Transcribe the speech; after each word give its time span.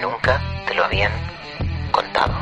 Nunca 0.00 0.40
te 0.66 0.74
lo 0.74 0.84
habían 0.84 1.12
contado. 1.92 2.34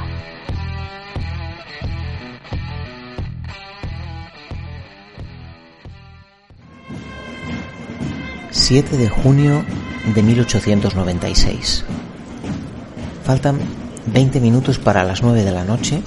7 8.50 8.96
de 8.96 9.09
junio 9.09 9.64
de 10.14 10.23
1896. 10.23 11.84
Faltan 13.25 13.59
20 14.07 14.41
minutos 14.41 14.79
para 14.79 15.05
las 15.05 15.23
9 15.23 15.45
de 15.45 15.52
la 15.52 15.64
noche 15.64 16.02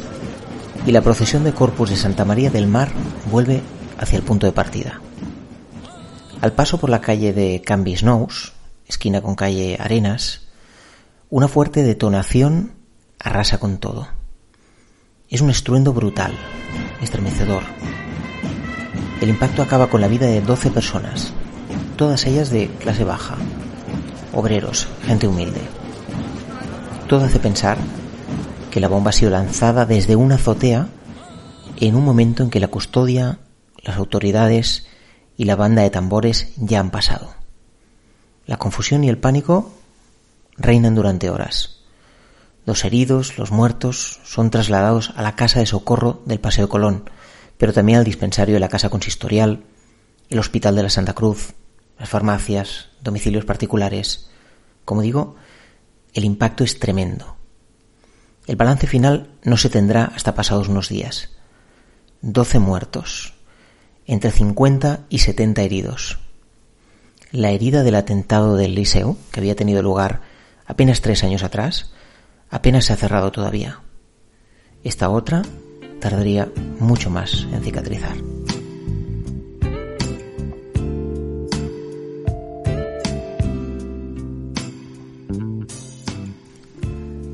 y 0.85 0.91
la 0.91 1.01
procesión 1.01 1.43
de 1.43 1.53
Corpus 1.53 1.89
de 1.89 1.95
Santa 1.95 2.25
María 2.25 2.49
del 2.49 2.67
Mar 2.67 2.89
vuelve 3.31 3.61
hacia 4.01 4.17
el 4.17 4.23
punto 4.23 4.45
de 4.45 4.51
partida. 4.51 4.99
Al 6.41 6.53
paso 6.53 6.79
por 6.79 6.89
la 6.89 7.01
calle 7.01 7.33
de 7.33 7.61
Cambis 7.61 8.03
Nous, 8.03 8.53
esquina 8.87 9.21
con 9.21 9.35
calle 9.35 9.77
Arenas, 9.79 10.47
una 11.29 11.47
fuerte 11.47 11.83
detonación 11.83 12.73
arrasa 13.19 13.59
con 13.59 13.77
todo. 13.77 14.07
Es 15.29 15.41
un 15.41 15.49
estruendo 15.49 15.93
brutal, 15.93 16.33
estremecedor. 17.01 17.63
El 19.21 19.29
impacto 19.29 19.61
acaba 19.61 19.87
con 19.87 20.01
la 20.01 20.07
vida 20.07 20.25
de 20.25 20.41
12 20.41 20.71
personas, 20.71 21.31
todas 21.95 22.25
ellas 22.25 22.49
de 22.49 22.67
clase 22.79 23.03
baja, 23.03 23.37
obreros, 24.33 24.87
gente 25.05 25.27
humilde. 25.27 25.61
Todo 27.07 27.25
hace 27.25 27.39
pensar 27.39 27.77
que 28.71 28.79
la 28.79 28.87
bomba 28.87 29.09
ha 29.09 29.13
sido 29.13 29.29
lanzada 29.29 29.85
desde 29.85 30.15
una 30.15 30.35
azotea 30.35 30.87
en 31.79 31.95
un 31.95 32.03
momento 32.03 32.41
en 32.41 32.49
que 32.49 32.59
la 32.59 32.67
custodia, 32.67 33.39
las 33.83 33.97
autoridades 33.97 34.87
y 35.37 35.45
la 35.45 35.55
banda 35.55 35.81
de 35.81 35.89
tambores 35.89 36.53
ya 36.57 36.79
han 36.79 36.91
pasado. 36.91 37.33
La 38.45 38.57
confusión 38.57 39.03
y 39.03 39.09
el 39.09 39.17
pánico 39.17 39.71
reinan 40.57 40.95
durante 40.95 41.29
horas. 41.29 41.81
Los 42.65 42.85
heridos, 42.85 43.37
los 43.37 43.51
muertos, 43.51 44.19
son 44.23 44.51
trasladados 44.51 45.13
a 45.15 45.21
la 45.23 45.35
casa 45.35 45.59
de 45.59 45.65
socorro 45.65 46.21
del 46.25 46.39
Paseo 46.39 46.69
Colón, 46.69 47.09
pero 47.57 47.73
también 47.73 47.99
al 47.99 48.05
dispensario 48.05 48.53
de 48.53 48.59
la 48.59 48.69
casa 48.69 48.89
consistorial, 48.89 49.63
el 50.29 50.39
Hospital 50.39 50.75
de 50.75 50.83
la 50.83 50.89
Santa 50.89 51.13
Cruz, 51.13 51.53
las 51.97 52.09
farmacias, 52.09 52.89
domicilios 53.01 53.45
particulares. 53.45 54.29
Como 54.85 55.01
digo, 55.01 55.35
el 56.13 56.25
impacto 56.25 56.63
es 56.63 56.79
tremendo. 56.79 57.37
El 58.47 58.55
balance 58.55 58.87
final 58.87 59.31
no 59.43 59.57
se 59.57 59.69
tendrá 59.69 60.05
hasta 60.15 60.35
pasados 60.35 60.67
unos 60.67 60.89
días. 60.89 61.29
Doce 62.21 62.59
muertos, 62.59 63.33
entre 64.11 64.29
50 64.29 65.05
y 65.07 65.19
70 65.19 65.61
heridos. 65.61 66.19
La 67.31 67.51
herida 67.51 67.81
del 67.81 67.95
atentado 67.95 68.57
del 68.57 68.75
Liceo, 68.75 69.15
que 69.31 69.39
había 69.39 69.55
tenido 69.55 69.81
lugar 69.81 70.19
apenas 70.65 70.99
tres 70.99 71.23
años 71.23 71.43
atrás, 71.43 71.93
apenas 72.49 72.83
se 72.83 72.91
ha 72.91 72.97
cerrado 72.97 73.31
todavía. 73.31 73.79
Esta 74.83 75.09
otra 75.09 75.43
tardaría 76.01 76.49
mucho 76.77 77.09
más 77.09 77.47
en 77.53 77.63
cicatrizar. 77.63 78.17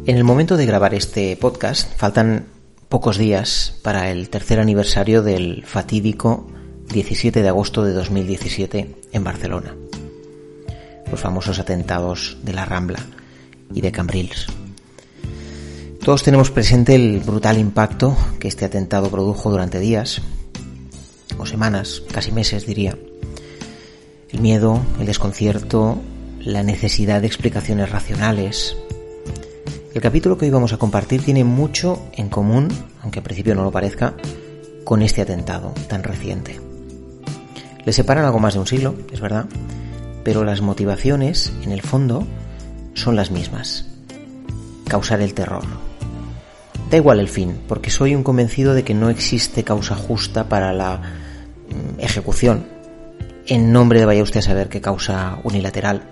En 0.05 0.15
el 0.15 0.23
momento 0.23 0.57
de 0.57 0.65
grabar 0.67 0.93
este 0.93 1.35
podcast 1.37 1.91
faltan 1.97 2.45
pocos 2.87 3.17
días 3.17 3.79
para 3.81 4.11
el 4.11 4.29
tercer 4.29 4.59
aniversario 4.59 5.23
del 5.23 5.65
fatídico 5.65 6.51
17 6.89 7.41
de 7.41 7.47
agosto 7.47 7.83
de 7.83 7.93
2017 7.93 8.95
en 9.11 9.23
Barcelona. 9.23 9.75
Los 11.11 11.19
famosos 11.19 11.59
atentados 11.59 12.37
de 12.43 12.53
la 12.53 12.65
Rambla 12.65 12.99
y 13.73 13.81
de 13.81 13.91
Cambrils. 13.91 14.47
Todos 16.03 16.23
tenemos 16.23 16.51
presente 16.51 16.95
el 16.95 17.19
brutal 17.19 17.57
impacto 17.57 18.15
que 18.39 18.47
este 18.47 18.65
atentado 18.65 19.09
produjo 19.09 19.51
durante 19.51 19.79
días, 19.79 20.21
o 21.37 21.45
semanas, 21.45 22.01
casi 22.11 22.31
meses 22.31 22.65
diría. 22.65 22.97
El 24.29 24.39
miedo, 24.39 24.81
el 24.99 25.05
desconcierto, 25.05 26.01
la 26.39 26.63
necesidad 26.63 27.21
de 27.21 27.27
explicaciones 27.27 27.89
racionales, 27.89 28.77
el 29.93 30.01
capítulo 30.01 30.37
que 30.37 30.45
hoy 30.45 30.51
vamos 30.51 30.73
a 30.73 30.77
compartir 30.77 31.23
tiene 31.23 31.43
mucho 31.43 31.99
en 32.13 32.29
común, 32.29 32.67
aunque 33.01 33.19
al 33.19 33.23
principio 33.23 33.55
no 33.55 33.63
lo 33.63 33.71
parezca, 33.71 34.15
con 34.83 35.01
este 35.01 35.23
atentado 35.23 35.73
tan 35.89 36.03
reciente. 36.03 36.66
Le 37.87 37.93
separan 37.93 38.25
algo 38.25 38.39
más 38.39 38.53
de 38.53 38.59
un 38.59 38.67
siglo, 38.67 38.95
es 39.13 39.21
verdad, 39.21 39.45
pero 40.25 40.43
las 40.43 40.59
motivaciones, 40.59 41.53
en 41.63 41.71
el 41.71 41.81
fondo, 41.81 42.27
son 42.95 43.15
las 43.15 43.31
mismas. 43.31 43.85
Causar 44.89 45.21
el 45.21 45.33
terror. 45.33 45.63
Da 46.91 46.97
igual 46.97 47.21
el 47.21 47.29
fin, 47.29 47.57
porque 47.65 47.89
soy 47.89 48.13
un 48.13 48.23
convencido 48.23 48.73
de 48.73 48.83
que 48.83 48.93
no 48.93 49.09
existe 49.09 49.63
causa 49.63 49.95
justa 49.95 50.49
para 50.49 50.73
la 50.73 50.97
mm, 50.97 52.01
ejecución, 52.01 52.65
en 53.45 53.71
nombre 53.71 53.99
de 53.99 54.05
vaya 54.05 54.21
usted 54.21 54.41
a 54.41 54.43
saber 54.43 54.67
qué 54.67 54.81
causa 54.81 55.39
unilateral. 55.45 56.03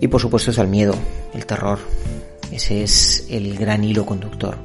Y 0.00 0.08
por 0.08 0.22
supuesto 0.22 0.52
es 0.52 0.56
el 0.56 0.68
miedo, 0.68 0.94
el 1.34 1.44
terror, 1.44 1.80
ese 2.50 2.82
es 2.82 3.26
el 3.28 3.58
gran 3.58 3.84
hilo 3.84 4.06
conductor. 4.06 4.56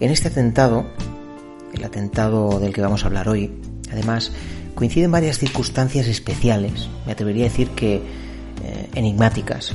En 0.00 0.10
este 0.10 0.28
atentado, 0.28 0.86
el 1.74 1.84
atentado 1.84 2.58
del 2.58 2.72
que 2.72 2.80
vamos 2.80 3.04
a 3.04 3.08
hablar 3.08 3.28
hoy, 3.28 3.52
además, 3.90 4.32
coinciden 4.74 5.12
varias 5.12 5.38
circunstancias 5.38 6.06
especiales, 6.06 6.88
me 7.06 7.12
atrevería 7.12 7.46
a 7.46 7.48
decir 7.48 7.70
que 7.70 7.96
eh, 7.96 8.90
enigmáticas. 8.94 9.72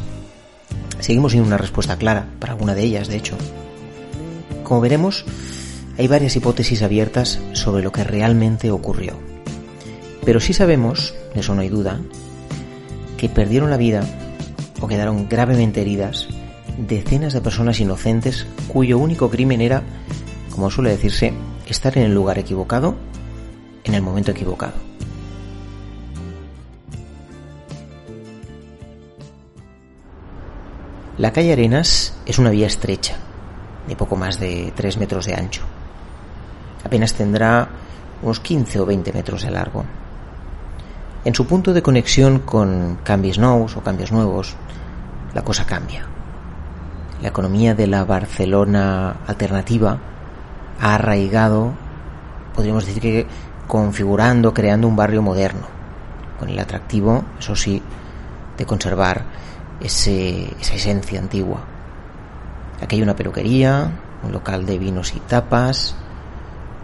Seguimos 1.00 1.32
sin 1.32 1.42
una 1.42 1.58
respuesta 1.58 1.98
clara 1.98 2.28
para 2.40 2.54
alguna 2.54 2.76
de 2.76 2.84
ellas, 2.84 3.08
de 3.08 3.18
hecho. 3.18 3.38
Como 4.64 4.82
veremos, 4.82 5.26
hay 5.98 6.08
varias 6.08 6.36
hipótesis 6.36 6.82
abiertas 6.82 7.40
sobre 7.54 7.84
lo 7.84 7.92
que 7.92 8.04
realmente 8.04 8.72
ocurrió. 8.72 9.14
Pero 10.26 10.40
sí 10.40 10.54
sabemos, 10.54 11.14
de 11.34 11.42
eso 11.42 11.56
no 11.56 11.62
hay 11.62 11.70
duda, 11.70 12.00
que 13.18 13.30
perdieron 13.30 13.70
la 13.70 13.78
vida 13.78 14.04
o 14.82 14.88
quedaron 14.88 15.28
gravemente 15.28 15.82
heridas 15.82 16.28
decenas 16.88 17.34
de 17.34 17.42
personas 17.42 17.80
inocentes 17.80 18.46
cuyo 18.68 18.98
único 18.98 19.30
crimen 19.30 19.62
era, 19.62 19.84
como 20.52 20.72
suele 20.72 20.92
decirse, 20.92 21.34
estar 21.68 21.98
en 21.98 22.06
el 22.06 22.14
lugar 22.14 22.40
equivocado 22.40 22.96
en 23.84 23.94
el 23.94 24.02
momento 24.02 24.32
equivocado. 24.32 24.74
La 31.18 31.34
calle 31.34 31.52
Arenas 31.52 32.16
es 32.26 32.40
una 32.40 32.50
vía 32.50 32.68
estrecha, 32.68 33.18
de 33.88 33.96
poco 33.96 34.16
más 34.16 34.40
de 34.40 34.72
3 34.76 34.98
metros 34.98 35.26
de 35.26 35.36
ancho. 35.36 35.64
Apenas 36.86 37.14
tendrá 37.14 37.68
unos 38.22 38.40
15 38.40 38.80
o 38.80 38.86
20 38.86 39.12
metros 39.12 39.44
de 39.44 39.52
largo. 39.52 39.84
En 41.26 41.36
su 41.36 41.46
punto 41.46 41.74
de 41.74 41.82
conexión 41.82 42.40
con 42.40 43.00
cambios 43.04 43.38
nuevos 43.38 43.76
o 43.76 43.82
cambios 43.82 44.12
nuevos, 44.14 44.56
la 45.34 45.44
cosa 45.44 45.66
cambia 45.66 46.08
la 47.22 47.30
economía 47.30 47.76
de 47.76 47.88
la 47.88 48.06
Barcelona 48.06 49.18
alternativa 49.28 49.98
ha 50.80 50.96
arraigado, 50.96 51.74
podríamos 52.56 52.86
decir 52.86 53.02
que 53.02 53.28
configurando, 53.70 54.52
creando 54.52 54.88
un 54.88 54.96
barrio 54.96 55.22
moderno, 55.22 55.68
con 56.40 56.50
el 56.50 56.58
atractivo, 56.58 57.24
eso 57.38 57.56
sí, 57.56 57.80
de 58.58 58.66
conservar 58.66 59.22
ese, 59.80 60.56
esa 60.60 60.74
esencia 60.74 61.20
antigua. 61.20 61.60
Aquí 62.82 62.96
hay 62.96 63.04
una 63.04 63.16
peluquería, 63.16 63.92
un 64.24 64.32
local 64.32 64.66
de 64.66 64.80
vinos 64.80 65.14
y 65.14 65.20
tapas, 65.20 65.96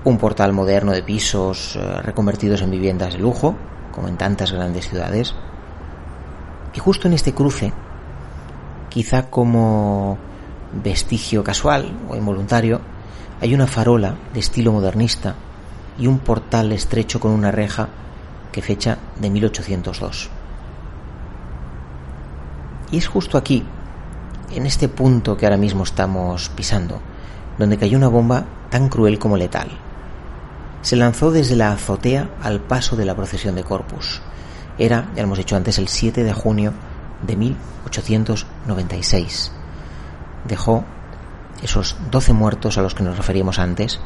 un 0.03 0.19
portal 0.19 0.53
moderno 0.53 0.91
de 0.91 1.01
pisos 1.01 1.75
eh, 1.75 2.01
reconvertidos 2.03 2.61
en 2.61 2.69
viviendas 2.69 3.13
de 3.13 3.19
lujo, 3.19 3.55
como 3.91 4.07
en 4.07 4.17
tantas 4.17 4.51
grandes 4.51 4.87
ciudades. 4.87 5.33
Y 6.75 6.79
justo 6.79 7.07
en 7.07 7.15
este 7.15 7.33
cruce, 7.33 7.73
quizá 8.89 9.31
como 9.31 10.19
vestigio 10.83 11.43
casual 11.43 11.97
o 12.07 12.15
involuntario, 12.15 12.79
hay 13.41 13.55
una 13.55 13.65
farola 13.65 14.13
de 14.35 14.39
estilo 14.39 14.71
modernista 14.71 15.33
y 15.97 16.07
un 16.07 16.19
portal 16.19 16.71
estrecho 16.71 17.19
con 17.19 17.31
una 17.31 17.51
reja 17.51 17.89
que 18.51 18.61
fecha 18.61 18.97
de 19.19 19.29
1802. 19.29 20.29
Y 22.91 22.97
es 22.97 23.07
justo 23.07 23.37
aquí, 23.37 23.63
en 24.51 24.65
este 24.65 24.87
punto 24.87 25.35
que 25.35 25.45
ahora 25.45 25.57
mismo 25.57 25.83
estamos 25.83 26.49
pisando, 26.49 27.01
donde 27.57 27.77
cayó 27.77 27.97
una 27.97 28.07
bomba 28.07 28.45
tan 28.69 28.89
cruel 28.89 29.19
como 29.19 29.37
letal. 29.37 29.69
Se 30.81 30.95
lanzó 30.95 31.31
desde 31.31 31.55
la 31.55 31.71
azotea 31.71 32.29
al 32.41 32.59
paso 32.59 32.95
de 32.95 33.05
la 33.05 33.15
procesión 33.15 33.55
de 33.55 33.63
Corpus. 33.63 34.21
Era, 34.77 35.09
ya 35.15 35.21
lo 35.21 35.27
hemos 35.27 35.39
dicho 35.39 35.55
antes, 35.55 35.79
el 35.79 35.87
7 35.87 36.23
de 36.23 36.33
junio 36.33 36.73
de 37.25 37.35
1896. 37.35 39.51
Dejó 40.47 40.85
esos 41.65 41.97
12 42.11 42.33
muertos 42.33 42.77
a 42.77 42.81
los 42.81 42.93
que 42.93 43.03
nos 43.03 43.17
referíamos 43.17 43.59
antes 43.59 43.99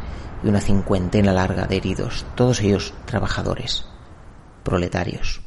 y 0.43 0.47
una 0.47 0.61
cincuentena 0.61 1.33
larga 1.33 1.67
de 1.67 1.77
heridos, 1.77 2.25
todos 2.35 2.61
ellos 2.61 2.93
trabajadores, 3.05 3.85
proletarios. 4.63 5.41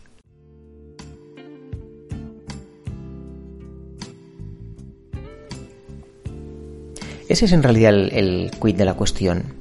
Ese 7.29 7.47
es 7.47 7.53
en 7.53 7.63
realidad 7.63 7.95
el, 7.95 8.51
quid 8.61 8.77
de 8.77 8.85
la 8.85 8.95
cuestión. 8.95 9.55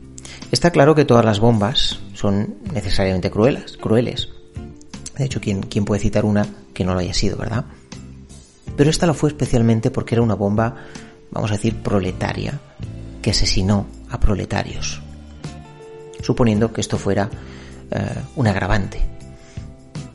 Está 0.51 0.71
claro 0.71 0.93
que 0.93 1.05
todas 1.05 1.23
las 1.23 1.39
bombas 1.39 2.01
son 2.13 2.57
necesariamente 2.73 3.31
crueles, 3.31 3.77
crueles. 3.77 4.27
De 5.17 5.23
hecho, 5.23 5.39
¿quién, 5.39 5.61
¿quién 5.61 5.85
puede 5.85 6.01
citar 6.01 6.25
una 6.25 6.45
que 6.73 6.83
no 6.83 6.93
lo 6.93 6.99
haya 6.99 7.13
sido, 7.13 7.37
verdad? 7.37 7.63
Pero 8.75 8.89
esta 8.89 9.07
lo 9.07 9.13
fue 9.13 9.29
especialmente 9.29 9.89
porque 9.89 10.15
era 10.15 10.21
una 10.21 10.35
bomba, 10.35 10.75
vamos 11.31 11.51
a 11.51 11.55
decir, 11.55 11.77
proletaria, 11.77 12.59
que 13.21 13.31
asesinó 13.31 13.85
a 14.09 14.19
proletarios, 14.19 15.01
suponiendo 16.21 16.73
que 16.73 16.81
esto 16.81 16.97
fuera 16.97 17.29
eh, 17.91 18.15
un 18.35 18.47
agravante. 18.47 19.01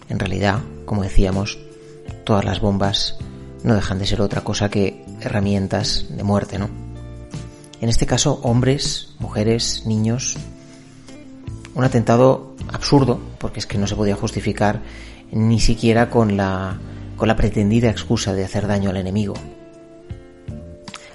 En 0.09 0.19
realidad, 0.19 0.61
como 0.85 1.03
decíamos, 1.03 1.59
todas 2.25 2.45
las 2.45 2.61
bombas 2.61 3.17
no 3.65 3.75
dejan 3.75 3.99
de 3.99 4.07
ser 4.07 4.21
otra 4.21 4.43
cosa 4.43 4.71
que 4.71 5.05
herramientas 5.21 6.07
de 6.11 6.23
muerte, 6.23 6.59
¿no? 6.59 6.69
En 7.81 7.89
este 7.89 8.07
caso, 8.07 8.41
hombres, 8.43 9.15
mujeres, 9.19 9.85
niños. 9.87 10.37
Un 11.75 11.85
atentado 11.85 12.55
absurdo, 12.73 13.21
porque 13.39 13.61
es 13.61 13.67
que 13.67 13.77
no 13.77 13.87
se 13.87 13.97
podía 13.97 14.17
justificar 14.17 14.81
ni 15.31 15.61
siquiera 15.61 16.09
con 16.09 16.37
la 16.37 16.79
con 17.17 17.29
la 17.29 17.37
pretendida 17.37 17.91
excusa 17.91 18.35
de 18.35 18.45
hacer 18.45 18.67
daño 18.67 18.91
al 18.91 18.99
enemigo. 18.99 19.35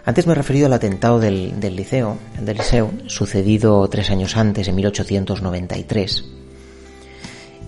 Antes 0.03 0.25
me 0.25 0.33
he 0.33 0.35
referido 0.35 0.65
al 0.65 0.73
atentado 0.73 1.19
del, 1.19 1.59
liceo, 1.75 2.17
del 2.39 2.57
liceo, 2.57 2.91
sucedido 3.05 3.87
tres 3.87 4.09
años 4.09 4.35
antes, 4.35 4.67
en 4.67 4.75
1893. 4.75 6.25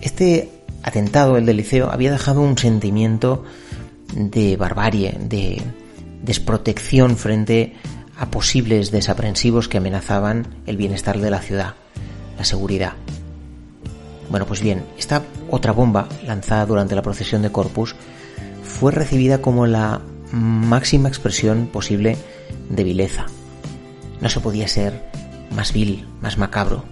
Este 0.00 0.50
atentado, 0.82 1.36
el 1.36 1.46
del 1.46 1.58
liceo, 1.58 1.90
había 1.90 2.10
dejado 2.10 2.40
un 2.40 2.58
sentimiento 2.58 3.44
de 4.14 4.56
barbarie, 4.56 5.16
de 5.20 5.62
desprotección 6.22 7.16
frente 7.16 7.74
a 8.16 8.30
posibles 8.30 8.90
desaprensivos 8.90 9.68
que 9.68 9.78
amenazaban 9.78 10.46
el 10.66 10.76
bienestar 10.76 11.20
de 11.20 11.30
la 11.30 11.40
ciudad, 11.40 11.74
la 12.36 12.44
seguridad. 12.44 12.94
Bueno, 14.28 14.46
pues 14.46 14.60
bien, 14.60 14.84
esta 14.98 15.22
otra 15.50 15.72
bomba 15.72 16.08
lanzada 16.26 16.66
durante 16.66 16.96
la 16.96 17.02
procesión 17.02 17.42
de 17.42 17.52
Corpus 17.52 17.94
fue 18.62 18.90
recibida 18.90 19.38
como 19.38 19.66
la 19.66 20.00
máxima 20.34 21.08
expresión 21.08 21.68
posible 21.68 22.16
de 22.68 22.84
vileza. 22.84 23.26
No 24.20 24.28
se 24.28 24.40
podía 24.40 24.68
ser 24.68 25.08
más 25.50 25.72
vil, 25.72 26.06
más 26.20 26.38
macabro, 26.38 26.84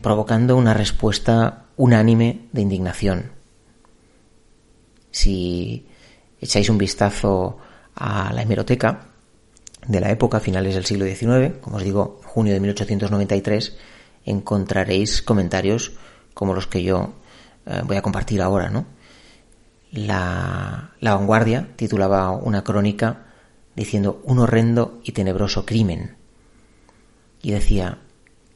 provocando 0.00 0.56
una 0.56 0.74
respuesta 0.74 1.64
unánime 1.76 2.46
de 2.52 2.60
indignación. 2.60 3.32
Si 5.10 5.86
echáis 6.40 6.68
un 6.68 6.78
vistazo 6.78 7.58
a 7.94 8.32
la 8.32 8.42
hemeroteca 8.42 9.08
de 9.86 10.00
la 10.00 10.10
época, 10.10 10.40
finales 10.40 10.74
del 10.74 10.84
siglo 10.84 11.04
XIX, 11.04 11.58
como 11.60 11.76
os 11.78 11.82
digo, 11.82 12.20
junio 12.24 12.52
de 12.52 12.60
1893, 12.60 13.76
encontraréis 14.24 15.22
comentarios 15.22 15.92
como 16.34 16.54
los 16.54 16.66
que 16.66 16.82
yo 16.82 17.14
eh, 17.66 17.82
voy 17.84 17.96
a 17.96 18.02
compartir 18.02 18.42
ahora, 18.42 18.68
¿no? 18.68 18.95
La, 19.96 20.92
vanguardia 21.00 21.68
titulaba 21.74 22.30
una 22.30 22.62
crónica 22.62 23.26
diciendo 23.74 24.20
un 24.24 24.38
horrendo 24.38 25.00
y 25.02 25.12
tenebroso 25.12 25.64
crimen. 25.64 26.16
Y 27.40 27.52
decía, 27.52 27.98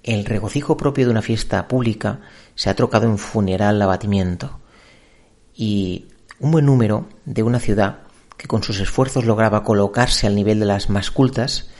el 0.02 0.26
regocijo 0.26 0.76
propio 0.76 1.06
de 1.06 1.10
una 1.10 1.22
fiesta 1.22 1.66
pública 1.66 2.20
se 2.54 2.68
ha 2.68 2.74
trocado 2.74 3.06
en 3.06 3.16
funeral 3.16 3.80
abatimiento. 3.80 4.60
Y 5.54 6.08
un 6.38 6.50
buen 6.50 6.66
número 6.66 7.08
de 7.24 7.42
una 7.42 7.58
ciudad 7.58 8.00
que 8.36 8.46
con 8.46 8.62
sus 8.62 8.80
esfuerzos 8.80 9.24
lograba 9.24 9.64
colocarse 9.64 10.26
al 10.26 10.34
nivel 10.34 10.60
de 10.60 10.66
las 10.66 10.90
más 10.90 11.10
cultas, 11.10 11.70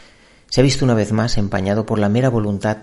se 0.49 0.61
ha 0.61 0.65
visto 0.65 0.85
una 0.85 0.95
vez 0.95 1.13
más 1.13 1.39
empañado 1.39 1.87
por 1.87 1.99
la 1.99 2.09
mera 2.09 2.29
voluntad 2.29 2.79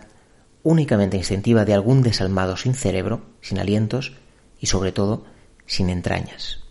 únicamente 0.64 1.18
instintiva 1.18 1.66
de 1.66 1.74
algún 1.74 2.02
desalmado 2.02 2.58
sin 2.58 2.74
cerebro, 2.74 3.22
sin 3.42 3.60
alientos 3.60 4.14
y 4.60 4.68
sobre 4.68 4.92
todo 4.92 5.26
sin 5.66 5.90
entrañas. 5.90 6.67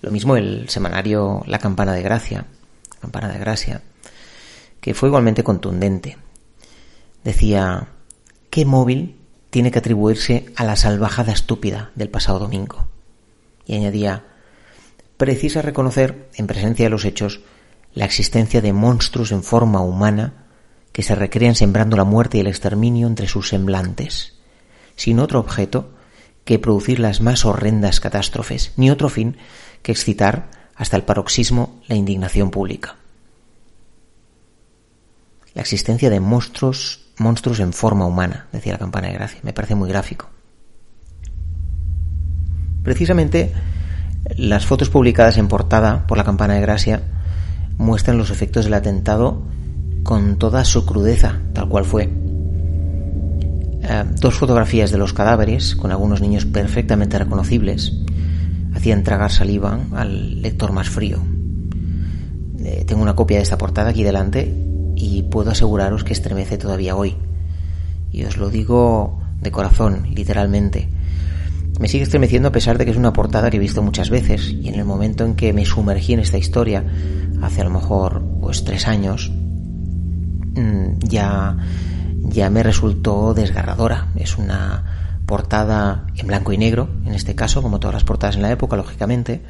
Lo 0.00 0.10
mismo 0.10 0.36
el 0.36 0.68
semanario 0.68 1.42
La 1.46 1.58
Campana 1.58 1.92
de 1.92 2.02
Gracia, 2.02 2.46
Campana 3.00 3.28
de 3.28 3.38
Gracia, 3.38 3.82
que 4.80 4.94
fue 4.94 5.08
igualmente 5.08 5.42
contundente. 5.42 6.18
Decía, 7.24 7.88
¿qué 8.50 8.64
móvil 8.64 9.20
tiene 9.50 9.70
que 9.70 9.80
atribuirse 9.80 10.46
a 10.56 10.64
la 10.64 10.76
salvajada 10.76 11.32
estúpida 11.32 11.90
del 11.94 12.10
pasado 12.10 12.38
domingo? 12.38 12.88
Y 13.66 13.74
añadía, 13.74 14.24
precisa 15.16 15.62
reconocer, 15.62 16.28
en 16.34 16.46
presencia 16.46 16.86
de 16.86 16.90
los 16.90 17.04
hechos, 17.04 17.40
la 17.92 18.04
existencia 18.04 18.60
de 18.60 18.72
monstruos 18.72 19.32
en 19.32 19.42
forma 19.42 19.80
humana 19.80 20.46
que 20.92 21.02
se 21.02 21.14
recrean 21.14 21.54
sembrando 21.54 21.96
la 21.96 22.04
muerte 22.04 22.38
y 22.38 22.40
el 22.40 22.46
exterminio 22.46 23.06
entre 23.06 23.28
sus 23.28 23.48
semblantes, 23.48 24.34
sin 24.96 25.18
otro 25.18 25.40
objeto 25.40 25.90
que 26.44 26.58
producir 26.58 26.98
las 26.98 27.20
más 27.20 27.44
horrendas 27.44 28.00
catástrofes, 28.00 28.72
ni 28.76 28.90
otro 28.90 29.08
fin 29.08 29.36
que 29.82 29.92
excitar 29.92 30.50
hasta 30.76 30.96
el 30.96 31.02
paroxismo 31.02 31.80
la 31.86 31.96
indignación 31.96 32.50
pública. 32.50 32.96
La 35.54 35.62
existencia 35.62 36.10
de 36.10 36.20
monstruos, 36.20 37.06
monstruos 37.18 37.60
en 37.60 37.72
forma 37.72 38.06
humana, 38.06 38.46
decía 38.52 38.72
la 38.72 38.78
campana 38.78 39.08
de 39.08 39.14
gracia, 39.14 39.40
me 39.42 39.52
parece 39.52 39.74
muy 39.74 39.88
gráfico. 39.88 40.30
Precisamente 42.84 43.52
las 44.36 44.66
fotos 44.66 44.90
publicadas 44.90 45.36
en 45.38 45.48
portada 45.48 46.06
por 46.06 46.18
la 46.18 46.24
campana 46.24 46.54
de 46.54 46.60
gracia 46.60 47.02
muestran 47.76 48.18
los 48.18 48.30
efectos 48.30 48.64
del 48.64 48.74
atentado 48.74 49.42
con 50.02 50.38
toda 50.38 50.64
su 50.64 50.86
crudeza, 50.86 51.40
tal 51.52 51.68
cual 51.68 51.84
fue. 51.84 52.08
Eh, 53.82 54.04
dos 54.20 54.34
fotografías 54.34 54.90
de 54.90 54.98
los 54.98 55.12
cadáveres, 55.12 55.76
con 55.76 55.90
algunos 55.90 56.20
niños 56.20 56.44
perfectamente 56.44 57.18
reconocibles, 57.18 57.92
hacían 58.78 59.02
tragar 59.02 59.32
saliva 59.32 59.80
al 59.92 60.40
lector 60.40 60.70
más 60.70 60.88
frío. 60.88 61.18
Eh, 62.60 62.84
tengo 62.86 63.02
una 63.02 63.16
copia 63.16 63.38
de 63.38 63.42
esta 63.42 63.58
portada 63.58 63.90
aquí 63.90 64.04
delante 64.04 64.54
y 64.94 65.24
puedo 65.24 65.50
aseguraros 65.50 66.04
que 66.04 66.12
estremece 66.12 66.58
todavía 66.58 66.94
hoy. 66.94 67.16
Y 68.12 68.22
os 68.22 68.36
lo 68.36 68.50
digo 68.50 69.20
de 69.40 69.50
corazón, 69.50 70.06
literalmente. 70.14 70.88
Me 71.80 71.88
sigue 71.88 72.04
estremeciendo 72.04 72.48
a 72.48 72.52
pesar 72.52 72.78
de 72.78 72.84
que 72.84 72.92
es 72.92 72.96
una 72.96 73.12
portada 73.12 73.50
que 73.50 73.56
he 73.56 73.60
visto 73.60 73.82
muchas 73.82 74.10
veces 74.10 74.48
y 74.48 74.68
en 74.68 74.76
el 74.76 74.84
momento 74.84 75.24
en 75.24 75.34
que 75.34 75.52
me 75.52 75.64
sumergí 75.64 76.12
en 76.12 76.20
esta 76.20 76.38
historia, 76.38 76.84
hace 77.42 77.62
a 77.62 77.64
lo 77.64 77.70
mejor 77.70 78.22
pues 78.40 78.62
tres 78.62 78.86
años, 78.86 79.32
mm, 80.54 81.00
ya, 81.00 81.56
ya 82.28 82.48
me 82.48 82.62
resultó 82.62 83.34
desgarradora. 83.34 84.06
Es 84.14 84.38
una 84.38 84.97
portada 85.28 86.06
en 86.16 86.26
blanco 86.26 86.54
y 86.54 86.58
negro, 86.58 86.88
en 87.04 87.14
este 87.14 87.36
caso, 87.36 87.62
como 87.62 87.78
todas 87.78 87.92
las 87.92 88.02
portadas 88.02 88.36
en 88.36 88.42
la 88.42 88.50
época, 88.50 88.76
lógicamente, 88.76 89.42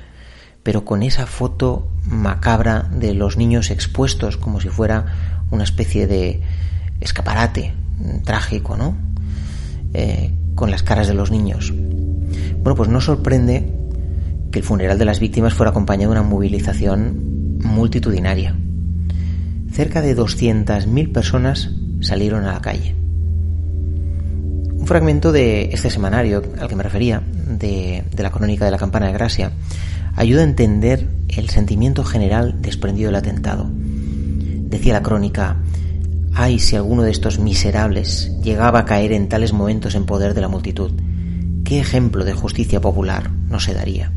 pero 0.64 0.85
con 0.85 1.04
esa 1.04 1.25
foto 1.25 1.88
macabra 2.04 2.90
de 2.90 3.14
los 3.14 3.37
niños 3.37 3.70
expuestos 3.70 4.37
como 4.37 4.61
si 4.61 4.68
fuera 4.68 5.47
una 5.52 5.62
especie 5.62 6.08
de 6.08 6.42
escaparate 7.00 7.73
trágico, 8.25 8.76
¿no? 8.76 8.97
Eh, 9.94 10.35
con 10.56 10.73
las 10.73 10.82
caras 10.82 11.06
de 11.06 11.14
los 11.14 11.30
niños. 11.30 11.73
Bueno, 11.73 12.75
pues 12.75 12.88
no 12.88 13.00
sorprende 13.00 13.73
que 14.50 14.58
el 14.58 14.64
funeral 14.64 14.99
de 14.99 15.04
las 15.04 15.20
víctimas 15.20 15.54
fuera 15.54 15.70
acompañado 15.70 16.12
de 16.12 16.20
una 16.20 16.28
movilización 16.28 17.58
multitudinaria. 17.62 18.56
Cerca 19.70 20.02
de 20.02 20.16
200.000 20.16 21.12
personas 21.12 21.70
salieron 22.00 22.44
a 22.44 22.54
la 22.54 22.61
calle 22.61 22.97
fragmento 24.88 25.33
de 25.33 25.68
este 25.71 25.90
semanario 25.90 26.42
al 26.59 26.66
que 26.66 26.75
me 26.75 26.83
refería, 26.83 27.21
de, 27.21 28.04
la 28.16 28.30
crónica 28.30 28.64
de 28.64 28.71
la 28.71 28.78
campana 28.78 29.07
de 29.07 29.12
Gracia, 29.12 29.52
ayuda 30.16 30.40
a 30.40 30.45
entender 30.45 31.07
el 31.28 31.50
sentimiento 31.50 32.04
general 32.04 32.62
desprendido 32.62 33.09
del 33.09 33.16
atentado. 33.16 33.68
Decía 33.71 34.95
la 34.95 35.02
crónica, 35.02 35.59
ay 36.33 36.59
si 36.59 36.75
alguno 36.75 37.02
de 37.02 37.11
estos 37.11 37.38
miserables 37.38 38.33
llegaba 38.42 38.78
a 38.78 38.85
caer 38.87 39.12
en 39.12 39.28
tales 39.28 39.52
momentos 39.52 39.95
en 39.95 40.07
poder 40.07 40.33
de 40.33 40.40
la 40.40 40.49
multitud, 40.49 40.90
¿qué 41.64 41.80
ejemplo 41.80 42.25
de 42.25 42.33
justicia 42.33 42.80
popular 42.80 43.30
no 43.30 43.61
se 43.61 43.75
daría? 43.75 44.11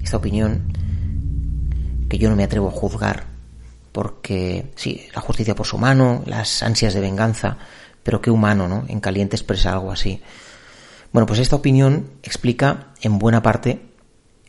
Esta 0.00 0.16
opinión, 0.16 0.72
que 2.08 2.18
yo 2.18 2.30
no 2.30 2.36
me 2.36 2.44
atrevo 2.44 2.68
a 2.68 2.72
juzgar, 2.72 3.24
porque 3.90 4.70
sí, 4.76 5.02
la 5.12 5.20
justicia 5.20 5.56
por 5.56 5.66
su 5.66 5.76
mano, 5.76 6.22
las 6.24 6.62
ansias 6.62 6.94
de 6.94 7.00
venganza, 7.00 7.58
pero 8.02 8.20
qué 8.20 8.30
humano, 8.30 8.68
¿no? 8.68 8.84
En 8.88 9.00
caliente 9.00 9.36
expresa 9.36 9.72
algo 9.72 9.92
así. 9.92 10.22
Bueno, 11.12 11.26
pues 11.26 11.40
esta 11.40 11.56
opinión 11.56 12.10
explica 12.22 12.88
en 13.00 13.18
buena 13.18 13.42
parte 13.42 13.82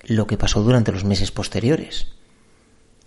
lo 0.03 0.27
que 0.27 0.37
pasó 0.37 0.61
durante 0.61 0.91
los 0.91 1.03
meses 1.03 1.31
posteriores. 1.31 2.07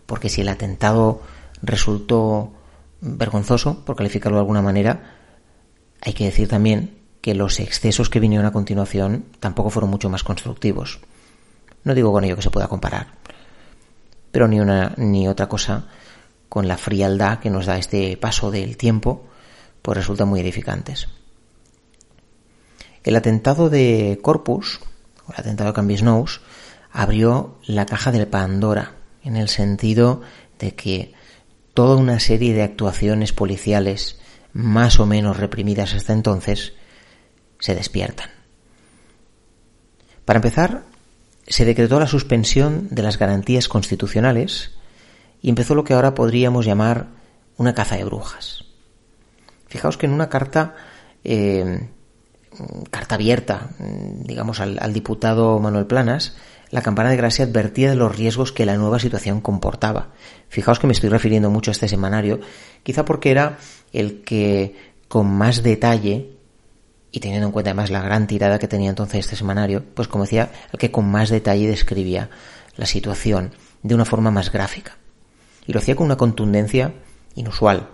porque 0.06 0.28
si 0.28 0.42
el 0.42 0.48
atentado 0.48 1.22
resultó 1.62 2.52
vergonzoso, 3.00 3.84
por 3.86 3.96
calificarlo 3.96 4.36
de 4.36 4.42
alguna 4.42 4.60
manera, 4.60 5.14
hay 6.02 6.12
que 6.12 6.24
decir 6.26 6.46
también 6.46 6.98
que 7.20 7.34
los 7.34 7.58
excesos 7.58 8.10
que 8.10 8.20
vinieron 8.20 8.46
a 8.46 8.52
continuación 8.52 9.24
tampoco 9.40 9.70
fueron 9.70 9.90
mucho 9.90 10.10
más 10.10 10.22
constructivos. 10.22 11.00
No 11.84 11.94
digo 11.94 12.12
con 12.12 12.24
ello 12.24 12.36
que 12.36 12.42
se 12.42 12.50
pueda 12.50 12.68
comparar, 12.68 13.06
pero 14.30 14.46
ni 14.46 14.60
una 14.60 14.92
ni 14.98 15.26
otra 15.26 15.48
cosa 15.48 15.86
con 16.50 16.68
la 16.68 16.76
frialdad 16.76 17.38
que 17.38 17.50
nos 17.50 17.66
da 17.66 17.78
este 17.78 18.16
paso 18.16 18.50
del 18.50 18.76
tiempo, 18.76 19.24
pues 19.84 19.98
resultan 19.98 20.28
muy 20.28 20.40
edificantes. 20.40 21.08
El 23.02 23.16
atentado 23.16 23.68
de 23.68 24.18
Corpus, 24.22 24.80
o 25.26 25.32
el 25.34 25.40
atentado 25.40 25.68
de 25.68 25.74
Cambis 25.74 26.02
Nous, 26.02 26.40
abrió 26.90 27.58
la 27.66 27.84
caja 27.84 28.10
de 28.10 28.24
Pandora, 28.24 28.94
en 29.22 29.36
el 29.36 29.50
sentido 29.50 30.22
de 30.58 30.74
que 30.74 31.12
toda 31.74 31.96
una 31.96 32.18
serie 32.18 32.54
de 32.54 32.62
actuaciones 32.62 33.34
policiales 33.34 34.18
más 34.54 35.00
o 35.00 35.04
menos 35.04 35.36
reprimidas 35.36 35.92
hasta 35.92 36.14
entonces 36.14 36.72
se 37.58 37.74
despiertan. 37.74 38.30
Para 40.24 40.38
empezar, 40.38 40.84
se 41.46 41.66
decretó 41.66 42.00
la 42.00 42.06
suspensión 42.06 42.88
de 42.90 43.02
las 43.02 43.18
garantías 43.18 43.68
constitucionales 43.68 44.70
y 45.42 45.50
empezó 45.50 45.74
lo 45.74 45.84
que 45.84 45.92
ahora 45.92 46.14
podríamos 46.14 46.64
llamar 46.64 47.08
una 47.58 47.74
caza 47.74 47.96
de 47.96 48.04
brujas. 48.04 48.63
Fijaos 49.74 49.96
que 49.96 50.06
en 50.06 50.12
una 50.12 50.28
carta, 50.28 50.76
eh, 51.24 51.88
carta 52.92 53.16
abierta, 53.16 53.70
digamos, 53.80 54.60
al, 54.60 54.78
al, 54.80 54.92
diputado 54.92 55.58
Manuel 55.58 55.86
Planas, 55.86 56.36
la 56.70 56.80
campana 56.80 57.10
de 57.10 57.16
Gracia 57.16 57.44
advertía 57.44 57.90
de 57.90 57.96
los 57.96 58.16
riesgos 58.16 58.52
que 58.52 58.66
la 58.66 58.76
nueva 58.76 59.00
situación 59.00 59.40
comportaba. 59.40 60.12
Fijaos 60.48 60.78
que 60.78 60.86
me 60.86 60.92
estoy 60.92 61.10
refiriendo 61.10 61.50
mucho 61.50 61.72
a 61.72 61.72
este 61.72 61.88
semanario, 61.88 62.38
quizá 62.84 63.04
porque 63.04 63.32
era 63.32 63.58
el 63.92 64.22
que 64.22 64.76
con 65.08 65.26
más 65.26 65.64
detalle 65.64 66.30
y 67.10 67.18
teniendo 67.18 67.48
en 67.48 67.52
cuenta 67.52 67.70
además 67.70 67.90
la 67.90 68.00
gran 68.00 68.28
tirada 68.28 68.60
que 68.60 68.68
tenía 68.68 68.90
entonces 68.90 69.24
este 69.24 69.34
semanario, 69.34 69.84
pues 69.92 70.06
como 70.06 70.22
decía, 70.22 70.52
el 70.72 70.78
que 70.78 70.92
con 70.92 71.10
más 71.10 71.30
detalle 71.30 71.66
describía 71.66 72.30
la 72.76 72.86
situación 72.86 73.50
de 73.82 73.96
una 73.96 74.04
forma 74.04 74.30
más 74.30 74.52
gráfica. 74.52 74.98
Y 75.66 75.72
lo 75.72 75.80
hacía 75.80 75.96
con 75.96 76.06
una 76.06 76.16
contundencia 76.16 76.94
inusual. 77.34 77.88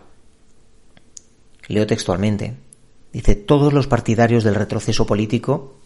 Leo 1.71 1.87
textualmente. 1.87 2.57
Dice, 3.13 3.37
todos 3.37 3.73
los 3.73 3.87
partidarios 3.87 4.43
del 4.43 4.57
retroceso 4.57 5.07
político 5.07 5.77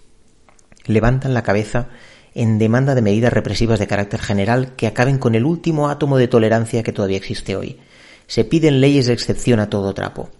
levantan 0.86 1.34
la 1.34 1.42
cabeza 1.42 1.88
en 2.34 2.58
demanda 2.58 2.94
de 2.94 3.02
medidas 3.02 3.32
represivas 3.32 3.78
de 3.78 3.86
carácter 3.86 4.20
general 4.20 4.74
que 4.76 4.86
acaben 4.86 5.18
con 5.18 5.34
el 5.34 5.44
último 5.44 5.90
átomo 5.90 6.16
de 6.16 6.26
tolerancia 6.26 6.82
que 6.82 6.92
todavía 6.92 7.18
existe 7.18 7.54
hoy. 7.54 7.78
Se 8.26 8.44
piden 8.44 8.80
leyes 8.80 9.06
de 9.06 9.12
excepción 9.12 9.60
a 9.60 9.68
todo 9.68 9.92
trapo. 9.92 10.30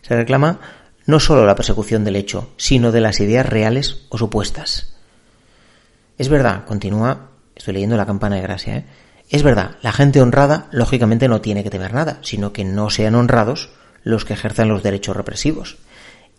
Se 0.00 0.16
reclama 0.16 0.60
no 1.04 1.20
solo 1.20 1.44
la 1.44 1.54
persecución 1.54 2.02
del 2.02 2.16
hecho, 2.16 2.50
sino 2.56 2.90
de 2.90 3.02
las 3.02 3.20
ideas 3.20 3.46
reales 3.46 4.06
o 4.08 4.16
supuestas. 4.16 4.94
Es 6.16 6.30
verdad, 6.30 6.64
continúa, 6.64 7.28
estoy 7.54 7.74
leyendo 7.74 7.98
la 7.98 8.06
campana 8.06 8.36
de 8.36 8.42
gracia, 8.42 8.76
¿eh? 8.78 8.84
es 9.28 9.42
verdad, 9.42 9.76
la 9.82 9.92
gente 9.92 10.22
honrada 10.22 10.68
lógicamente 10.72 11.28
no 11.28 11.42
tiene 11.42 11.62
que 11.62 11.70
temer 11.70 11.92
nada, 11.92 12.20
sino 12.22 12.54
que 12.54 12.64
no 12.64 12.88
sean 12.88 13.14
honrados 13.14 13.68
los 14.04 14.24
que 14.24 14.34
ejerzan 14.34 14.68
los 14.68 14.82
derechos 14.82 15.16
represivos. 15.16 15.78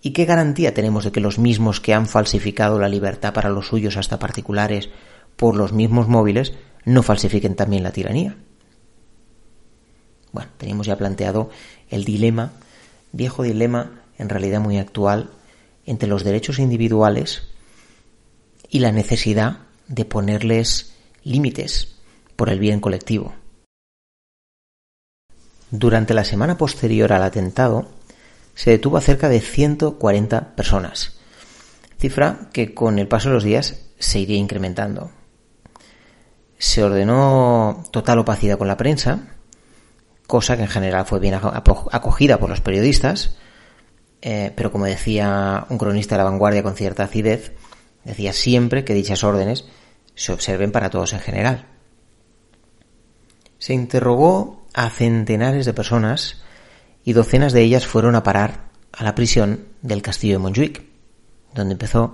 ¿Y 0.02 0.12
qué 0.12 0.26
garantía 0.26 0.74
tenemos 0.74 1.04
de 1.04 1.12
que 1.12 1.20
los 1.20 1.40
mismos 1.40 1.82
que 1.82 1.94
han 1.94 2.08
falsificado 2.08 2.80
la 2.80 2.88
libertad 2.88 3.34
para 3.34 3.50
los 3.50 3.68
suyos 3.68 3.98
hasta 3.98 4.20
particulares 4.20 4.90
por 5.36 5.56
los 5.56 5.74
mismos 5.74 6.08
móviles 6.08 6.54
no 6.86 7.04
falsifiquen 7.04 7.56
también 7.56 7.84
la 7.84 7.92
tiranía? 7.92 8.38
Bueno, 10.32 10.52
teníamos 10.58 10.86
ya 10.86 10.96
planteado 10.96 11.50
el 11.90 12.06
dilema, 12.06 12.54
viejo 13.12 13.44
dilema 13.44 14.04
en 14.18 14.30
realidad 14.30 14.62
muy 14.62 14.78
actual 14.78 15.32
entre 15.86 16.08
los 16.08 16.24
derechos 16.24 16.60
individuales 16.60 17.48
y 18.70 18.80
la 18.80 18.92
necesidad 18.92 19.60
de 19.88 20.06
ponerles 20.06 20.94
límites 21.24 21.96
por 22.36 22.50
el 22.50 22.60
bien 22.60 22.80
colectivo. 22.80 23.34
Durante 25.78 26.14
la 26.14 26.24
semana 26.24 26.58
posterior 26.58 27.12
al 27.12 27.24
atentado, 27.24 27.90
se 28.54 28.72
detuvo 28.72 28.96
a 28.96 29.02
cerca 29.02 29.28
de 29.28 29.42
140 29.42 30.56
personas, 30.56 31.18
cifra 32.00 32.48
que 32.54 32.74
con 32.74 32.98
el 32.98 33.10
paso 33.10 33.28
de 33.28 33.36
los 33.36 33.44
días 33.44 33.82
se 34.00 34.20
iría 34.20 34.38
incrementando. 34.38 35.12
Se 36.58 36.82
ordenó 36.82 37.84
total 37.92 38.20
opacidad 38.20 38.58
con 38.58 38.70
la 38.70 38.78
prensa, 38.78 39.36
cosa 40.28 40.56
que 40.56 40.64
en 40.64 40.70
general 40.70 41.06
fue 41.06 41.20
bien 41.20 41.34
acogida 41.34 42.40
por 42.40 42.50
los 42.50 42.62
periodistas, 42.62 43.36
eh, 44.22 44.54
pero 44.56 44.72
como 44.72 44.86
decía 44.86 45.66
un 45.68 45.78
cronista 45.78 46.16
de 46.16 46.20
la 46.20 46.30
vanguardia 46.30 46.64
con 46.64 46.78
cierta 46.78 47.04
acidez, 47.04 47.52
decía 48.06 48.32
siempre 48.32 48.86
que 48.86 48.94
dichas 48.94 49.26
órdenes 49.26 49.66
se 50.16 50.32
observen 50.32 50.72
para 50.72 50.90
todos 50.90 51.12
en 51.12 51.20
general. 51.20 51.68
Se 53.58 53.74
interrogó 53.74 54.55
a 54.76 54.90
centenares 54.90 55.66
de 55.66 55.74
personas 55.74 56.42
y 57.06 57.14
docenas 57.14 57.54
de 57.54 57.62
ellas 57.62 57.88
fueron 57.88 58.14
a 58.16 58.24
parar 58.24 58.72
a 58.92 59.06
la 59.06 59.16
prisión 59.16 59.70
del 59.82 60.02
castillo 60.02 60.34
de 60.34 60.40
Montjuic, 60.40 60.84
donde 61.54 61.72
empezó 61.72 62.14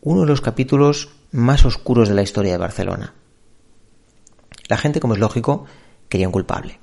uno 0.00 0.22
de 0.22 0.26
los 0.26 0.40
capítulos 0.40 1.10
más 1.30 1.64
oscuros 1.64 2.08
de 2.08 2.16
la 2.16 2.22
historia 2.22 2.50
de 2.50 2.58
Barcelona. 2.58 3.14
La 4.66 4.76
gente, 4.76 4.98
como 4.98 5.14
es 5.14 5.20
lógico, 5.20 5.66
quería 6.08 6.26
un 6.26 6.32
culpable. 6.32 6.80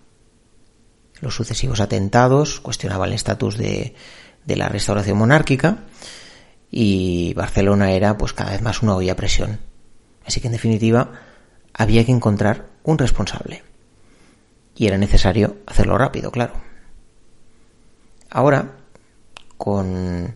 Los 1.19 1.35
sucesivos 1.35 1.81
atentados 1.81 2.61
cuestionaban 2.61 3.09
el 3.09 3.15
estatus 3.15 3.57
de, 3.57 3.95
de 4.45 4.55
la 4.55 4.69
restauración 4.69 5.17
monárquica 5.17 5.79
y 6.71 7.33
Barcelona 7.33 7.91
era 7.91 8.17
pues 8.17 8.31
cada 8.31 8.51
vez 8.51 8.61
más 8.61 8.81
una 8.81 8.95
olla 8.95 9.17
presión. 9.17 9.59
Así 10.25 10.39
que 10.39 10.47
en 10.47 10.53
definitiva 10.53 11.11
había 11.73 12.05
que 12.05 12.13
encontrar 12.13 12.69
un 12.83 12.97
responsable. 12.97 13.74
Y 14.75 14.87
era 14.87 14.97
necesario 14.97 15.57
hacerlo 15.65 15.97
rápido, 15.97 16.31
claro. 16.31 16.53
Ahora, 18.29 18.73
con, 19.57 20.35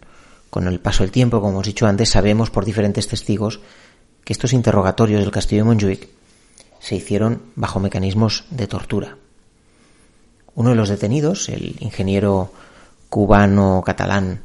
con 0.49 0.67
el 0.67 0.79
paso 0.79 1.03
del 1.03 1.11
tiempo, 1.11 1.39
como 1.39 1.53
hemos 1.53 1.67
dicho 1.67 1.85
antes, 1.85 2.09
sabemos 2.09 2.49
por 2.49 2.65
diferentes 2.65 3.07
testigos 3.07 3.59
que 4.23 4.33
estos 4.33 4.53
interrogatorios 4.53 5.21
del 5.21 5.31
castillo 5.31 5.63
de 5.63 5.67
Montjuic 5.69 6.09
se 6.79 6.95
hicieron 6.95 7.41
bajo 7.55 7.79
mecanismos 7.79 8.45
de 8.49 8.67
tortura. 8.67 9.17
Uno 10.55 10.69
de 10.69 10.75
los 10.75 10.89
detenidos, 10.89 11.49
el 11.49 11.75
ingeniero 11.79 12.51
cubano-catalán 13.09 14.41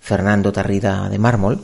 Fernando 0.00 0.52
Tarrida 0.52 1.08
de 1.08 1.18
Mármol, 1.18 1.60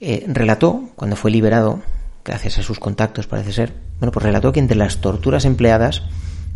eh, 0.00 0.24
relató, 0.28 0.90
cuando 0.96 1.16
fue 1.16 1.30
liberado, 1.30 1.80
gracias 2.24 2.58
a 2.58 2.62
sus 2.62 2.78
contactos 2.78 3.26
parece 3.26 3.52
ser, 3.52 3.72
bueno, 3.98 4.12
pues 4.12 4.24
relató 4.24 4.52
que 4.52 4.60
entre 4.60 4.76
las 4.76 5.00
torturas 5.00 5.44
empleadas 5.44 6.02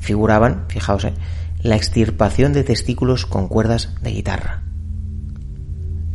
figuraban, 0.01 0.65
fijaos, 0.69 1.05
eh, 1.05 1.15
la 1.63 1.77
extirpación 1.77 2.53
de 2.53 2.65
testículos 2.65 3.27
con 3.27 3.49
cuerdas 3.49 3.95
de 4.03 4.11
guitarra, 4.11 4.63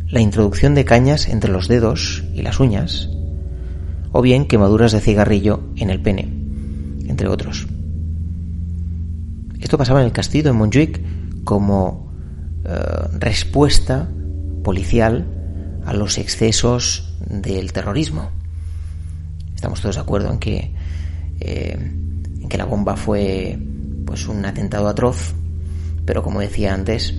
la 0.08 0.20
introducción 0.20 0.74
de 0.74 0.84
cañas 0.84 1.28
entre 1.28 1.50
los 1.50 1.68
dedos 1.68 2.24
y 2.34 2.42
las 2.42 2.60
uñas, 2.60 3.08
o 4.12 4.22
bien 4.22 4.46
quemaduras 4.46 4.92
de 4.92 5.00
cigarrillo 5.00 5.62
en 5.76 5.90
el 5.90 6.00
pene, 6.00 6.22
entre 7.08 7.28
otros. 7.28 7.66
Esto 9.60 9.78
pasaba 9.78 10.00
en 10.00 10.06
el 10.06 10.12
castillo 10.12 10.44
de 10.44 10.52
Montjuic 10.52 11.00
como 11.44 12.12
eh, 12.64 12.70
respuesta 13.18 14.08
policial 14.62 15.26
a 15.84 15.92
los 15.92 16.18
excesos 16.18 17.16
del 17.28 17.72
terrorismo. 17.72 18.30
Estamos 19.54 19.80
todos 19.80 19.94
de 19.94 20.00
acuerdo 20.00 20.30
en 20.30 20.38
que, 20.38 20.74
eh, 21.40 21.78
en 21.78 22.48
que 22.48 22.58
la 22.58 22.64
bomba 22.64 22.96
fue 22.96 23.58
pues 24.06 24.26
un 24.28 24.44
atentado 24.46 24.88
atroz, 24.88 25.34
pero 26.06 26.22
como 26.22 26.40
decía 26.40 26.72
antes, 26.72 27.14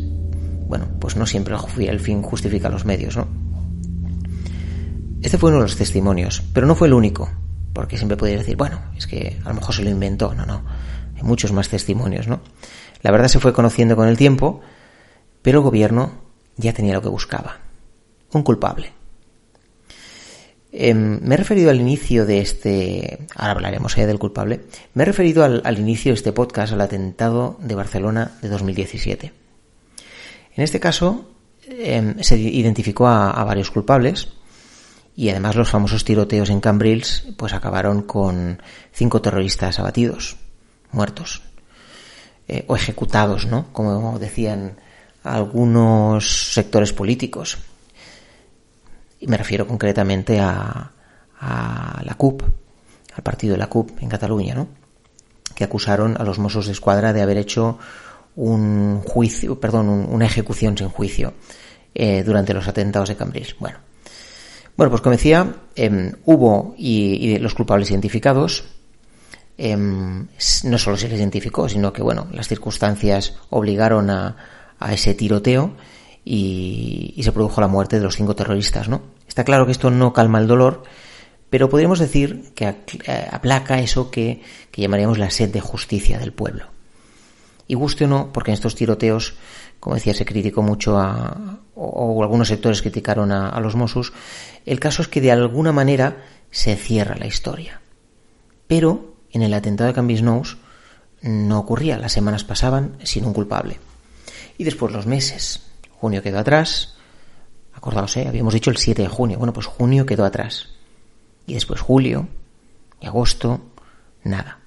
bueno, 0.67 0.87
pues 0.99 1.15
no 1.15 1.27
siempre 1.27 1.55
el 1.79 1.99
fin 1.99 2.23
justifica 2.23 2.69
los 2.69 2.85
medios, 2.85 3.15
¿no? 3.15 3.27
Este 5.21 5.37
fue 5.37 5.49
uno 5.49 5.59
de 5.59 5.65
los 5.65 5.75
testimonios, 5.75 6.41
pero 6.53 6.65
no 6.65 6.73
fue 6.73 6.87
el 6.87 6.93
único, 6.93 7.29
porque 7.73 7.97
siempre 7.97 8.17
podéis 8.17 8.39
decir, 8.39 8.55
bueno, 8.55 8.79
es 8.97 9.05
que 9.05 9.39
a 9.43 9.49
lo 9.49 9.55
mejor 9.55 9.75
se 9.75 9.83
lo 9.83 9.89
inventó, 9.89 10.33
no, 10.33 10.45
no, 10.45 10.63
hay 11.15 11.23
muchos 11.23 11.51
más 11.51 11.69
testimonios, 11.69 12.27
¿no? 12.27 12.39
La 13.03 13.11
verdad 13.11 13.27
se 13.27 13.39
fue 13.39 13.53
conociendo 13.53 13.95
con 13.95 14.07
el 14.07 14.17
tiempo 14.17 14.61
pero 15.47 15.59
el 15.59 15.63
gobierno 15.63 16.11
ya 16.57 16.73
tenía 16.73 16.93
lo 16.93 17.01
que 17.01 17.07
buscaba, 17.07 17.59
un 18.33 18.43
culpable. 18.43 18.91
Em, 20.71 21.19
me 21.21 21.35
he 21.35 21.37
referido 21.37 21.69
al 21.69 21.79
inicio 21.79 22.25
de 22.25 22.39
este, 22.39 23.27
ahora 23.35 23.53
hablaremos 23.53 23.95
ya 23.95 24.05
del 24.05 24.19
culpable, 24.19 24.61
me 24.93 25.03
he 25.03 25.05
referido 25.05 25.43
al, 25.43 25.79
inicio 25.79 26.11
de 26.11 26.15
este 26.15 26.33
podcast 26.33 26.73
al 26.73 26.81
atentado 26.81 27.57
de 27.61 27.75
Barcelona 27.75 28.31
de 28.41 28.49
2017. 28.49 29.33
En 30.55 30.63
este 30.63 30.79
caso 30.79 31.31
em, 31.67 32.21
se 32.21 32.37
identificó 32.37 33.07
a, 33.07 33.31
a, 33.31 33.43
varios 33.43 33.71
culpables 33.71 34.29
y 35.15 35.29
además 35.29 35.55
los 35.55 35.69
famosos 35.69 36.03
tiroteos 36.03 36.49
en 36.49 36.59
Cambrils 36.59 37.25
pues 37.37 37.53
acabaron 37.53 38.03
con 38.03 38.61
cinco 38.91 39.21
terroristas 39.21 39.79
abatidos. 39.79 40.37
muertos 40.91 41.41
eh, 42.49 42.63
o 42.67 42.77
ejecutados, 42.77 43.45
¿no? 43.45 43.73
Como 43.73 44.19
decían 44.19 44.77
algunos 45.23 46.53
sectores 46.53 46.93
políticos. 46.93 47.57
Y 49.19 49.27
me 49.27 49.37
refiero 49.37 49.67
concretamente 49.67 50.39
a, 50.39 50.91
a 51.39 52.01
la 52.03 52.13
CUP, 52.15 52.43
al 53.13 53.23
partido 53.23 53.53
de 53.53 53.57
la 53.57 53.67
CUP 53.67 54.01
en 54.01 54.09
Cataluña, 54.09 54.55
¿no? 54.55 54.67
Que 55.55 55.63
acusaron 55.63 56.15
a 56.19 56.23
los 56.23 56.39
Mossos 56.39 56.67
de 56.67 56.71
Escuadra 56.71 57.13
de 57.13 57.21
haber 57.21 57.37
hecho 57.37 57.79
un 58.35 59.01
juicio, 59.01 59.59
perdón, 59.59 59.89
una 59.89 60.25
ejecución 60.25 60.77
sin 60.77 60.89
juicio 60.89 61.33
eh, 61.95 62.23
durante 62.23 62.53
los 62.53 62.67
atentados 62.67 63.09
de 63.09 63.15
Cambrils. 63.15 63.55
Bueno, 63.59 63.79
bueno, 64.75 64.91
pues 64.91 65.01
como 65.01 65.15
decía, 65.15 65.55
em, 65.75 66.13
hubo 66.25 66.75
y, 66.77 67.39
los 67.39 67.55
culpables 67.55 67.89
identificados. 67.89 68.65
Em, 69.57 70.27
no 70.65 70.77
solo 70.77 70.97
se 70.97 71.09
les 71.09 71.17
identificó, 71.17 71.67
sino 71.67 71.91
que 71.91 72.03
bueno, 72.03 72.27
las 72.31 72.47
circunstancias 72.47 73.33
obligaron 73.49 74.11
a 74.11 74.35
ese 74.91 75.15
tiroteo 75.15 75.73
y, 76.29 77.13
y, 77.15 77.23
se 77.23 77.31
produjo 77.31 77.61
la 77.61 77.69
muerte 77.69 77.97
de 77.97 78.03
los 78.03 78.17
cinco 78.17 78.35
terroristas, 78.35 78.89
¿no? 78.89 79.01
Está 79.27 79.45
claro 79.45 79.65
que 79.65 79.71
esto 79.71 79.89
no 79.89 80.11
calma 80.11 80.39
el 80.39 80.47
dolor, 80.47 80.83
pero 81.49 81.69
podríamos 81.69 81.99
decir 81.99 82.51
que 82.53 82.67
eh, 82.67 83.27
aplaca 83.31 83.79
eso 83.79 84.11
que, 84.11 84.41
que 84.69 84.81
llamaríamos 84.81 85.17
la 85.17 85.29
sed 85.29 85.49
de 85.49 85.61
justicia 85.61 86.19
del 86.19 86.33
pueblo. 86.33 86.65
Y 87.67 87.75
guste 87.75 88.05
o 88.05 88.07
no, 88.07 88.33
porque 88.33 88.51
en 88.51 88.55
estos 88.55 88.75
tiroteos, 88.75 89.35
como 89.79 89.95
decía, 89.95 90.13
se 90.13 90.25
criticó 90.25 90.61
mucho 90.61 90.97
a, 90.97 91.59
o, 91.75 92.21
algunos 92.21 92.49
sectores 92.49 92.81
criticaron 92.81 93.31
a, 93.31 93.57
los 93.61 93.75
Mossos, 93.75 94.11
el 94.65 94.79
caso 94.79 95.01
es 95.01 95.07
que 95.07 95.21
de 95.21 95.31
alguna 95.31 95.71
manera 95.71 96.25
se 96.51 96.75
cierra 96.75 97.15
la 97.15 97.27
historia. 97.27 97.79
Pero 98.67 99.15
en 99.31 99.43
el 99.43 99.53
atentado 99.53 99.87
de 99.87 99.93
Cambis 99.93 100.21
Nous 100.21 100.57
no 101.21 101.59
ocurría, 101.59 101.97
las 101.97 102.11
semanas 102.11 102.43
pasaban 102.43 102.97
sin 103.03 103.25
un 103.25 103.33
culpable. 103.33 103.79
Y 104.57 104.65
después 104.65 104.91
los 104.91 105.05
meses. 105.05 105.66
Junio 105.99 106.21
quedó 106.21 106.39
atrás. 106.39 106.95
Acordaos, 107.73 108.17
¿eh? 108.17 108.27
habíamos 108.27 108.53
dicho 108.53 108.69
el 108.69 108.77
7 108.77 109.01
de 109.01 109.07
junio. 109.07 109.37
Bueno, 109.37 109.53
pues 109.53 109.65
junio 109.65 110.05
quedó 110.05 110.25
atrás. 110.25 110.69
Y 111.45 111.53
después 111.53 111.81
julio 111.81 112.27
y 113.01 113.05
agosto, 113.05 113.61
nada. 114.23 114.59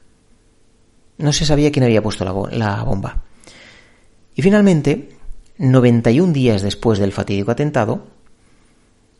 No 1.18 1.32
se 1.32 1.44
sabía 1.44 1.70
quién 1.70 1.84
había 1.84 2.02
puesto 2.02 2.24
la, 2.24 2.82
bomba. 2.82 3.22
Y 4.34 4.42
finalmente, 4.42 5.16
91 5.58 6.32
días 6.32 6.62
después 6.62 6.98
del 6.98 7.12
fatídico 7.12 7.50
atentado, 7.50 8.06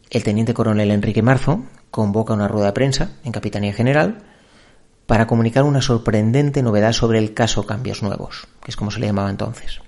el 0.09 0.25
teniente 0.25 0.55
coronel 0.55 0.91
Enrique 0.91 1.23
Marzo 1.23 1.65
convoca 1.91 2.33
una 2.33 2.49
rueda 2.49 2.67
de 2.67 2.73
prensa 2.73 3.13
en 3.25 3.33
Capitanía 3.33 3.75
General 3.75 4.23
para 5.07 5.27
comunicar 5.27 5.65
una 5.65 5.83
sorprendente 5.83 6.63
novedad 6.63 6.93
sobre 6.93 7.19
el 7.19 7.35
caso 7.35 7.67
Cambios 7.67 8.03
Nuevos, 8.03 8.49
que 8.63 8.71
es 8.71 8.77
como 8.77 8.91
se 8.91 9.01
le 9.01 9.07
llamaba 9.07 9.29
entonces. 9.29 9.81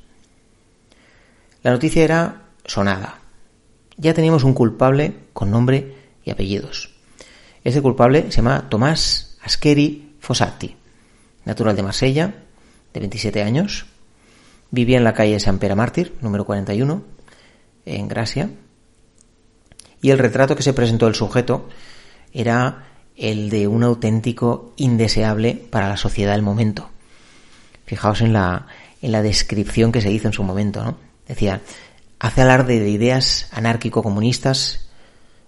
La 1.63 1.71
noticia 1.71 2.03
era 2.03 2.43
sonada. 2.65 3.21
Ya 3.97 4.15
teníamos 4.15 4.43
un 4.43 4.53
culpable 4.53 5.15
con 5.33 5.51
nombre 5.51 5.95
y 6.25 6.31
apellidos. 6.31 6.91
Ese 7.63 7.81
culpable 7.81 8.25
se 8.31 8.39
llama 8.39 8.69
Tomás 8.69 9.39
Ascheri 9.43 10.17
Fossati, 10.19 10.77
natural 11.45 11.77
de 11.77 11.83
Marsella, 11.85 12.35
de 12.93 13.01
27 13.01 13.43
años. 13.43 13.87
Vivía 14.73 14.99
en 14.99 15.05
la 15.05 15.15
calle 15.15 15.39
San 15.39 15.59
Pera 15.59 15.77
Mártir, 15.77 16.15
número 16.21 16.45
41, 16.45 17.03
en 17.87 18.09
Gracia. 18.09 18.51
Y 20.01 20.11
el 20.11 20.19
retrato 20.19 20.57
que 20.57 20.65
se 20.65 20.73
presentó 20.73 21.07
el 21.07 21.15
sujeto 21.15 21.69
era 22.33 22.89
el 23.17 23.51
de 23.51 23.69
un 23.69 23.85
auténtico 23.85 24.73
indeseable 24.77 25.55
para 25.55 25.89
la 25.89 25.97
sociedad 25.97 26.33
del 26.33 26.43
momento. 26.43 26.91
Fijaos 27.85 28.21
en 28.21 28.33
la, 28.33 28.67
en 29.01 29.13
la 29.13 29.23
descripción 29.23 29.93
que 29.93 30.01
se 30.01 30.11
hizo 30.11 30.27
en 30.27 30.33
su 30.33 30.43
momento, 30.43 30.83
¿no? 30.83 31.12
Decía, 31.27 31.61
hace 32.19 32.43
alarde 32.43 32.81
de 32.81 32.91
ideas 32.91 33.49
anárquico-comunistas, 33.53 34.89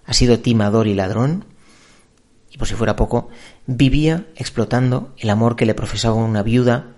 ha 0.06 0.12
sido 0.12 0.40
timador 0.40 0.86
y 0.86 0.94
ladrón, 0.94 1.46
y 2.50 2.58
por 2.58 2.68
si 2.68 2.74
fuera 2.74 2.96
poco, 2.96 3.28
vivía 3.66 4.26
explotando 4.36 5.12
el 5.18 5.30
amor 5.30 5.56
que 5.56 5.66
le 5.66 5.74
profesaba 5.74 6.14
una 6.14 6.42
viuda, 6.42 6.94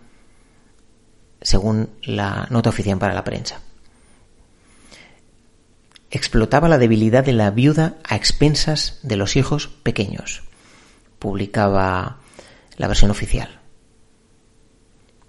según 1.40 1.90
la 2.02 2.46
nota 2.50 2.70
oficial 2.70 2.98
para 2.98 3.14
la 3.14 3.24
prensa. 3.24 3.60
Explotaba 6.10 6.68
la 6.68 6.78
debilidad 6.78 7.24
de 7.24 7.32
la 7.32 7.50
viuda 7.50 7.96
a 8.04 8.16
expensas 8.16 9.00
de 9.02 9.16
los 9.16 9.36
hijos 9.36 9.68
pequeños, 9.82 10.42
publicaba 11.18 12.18
la 12.76 12.88
versión 12.88 13.10
oficial. 13.10 13.60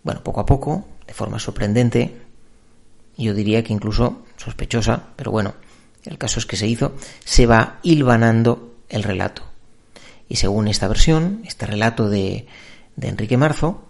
Bueno, 0.03 0.23
poco 0.23 0.41
a 0.41 0.45
poco, 0.45 0.87
de 1.05 1.13
forma 1.13 1.39
sorprendente, 1.39 2.26
yo 3.23 3.33
diría 3.33 3.63
que 3.63 3.73
incluso 3.73 4.23
sospechosa, 4.37 5.07
pero 5.15 5.31
bueno, 5.31 5.55
el 6.05 6.17
caso 6.17 6.39
es 6.39 6.45
que 6.45 6.55
se 6.55 6.67
hizo, 6.67 6.95
se 7.25 7.45
va 7.45 7.79
hilvanando 7.83 8.75
el 8.89 9.03
relato. 9.03 9.43
Y 10.29 10.37
según 10.37 10.67
esta 10.67 10.87
versión, 10.87 11.41
este 11.45 11.65
relato 11.65 12.09
de, 12.09 12.47
Enrique 12.99 13.37
Marzo, 13.37 13.83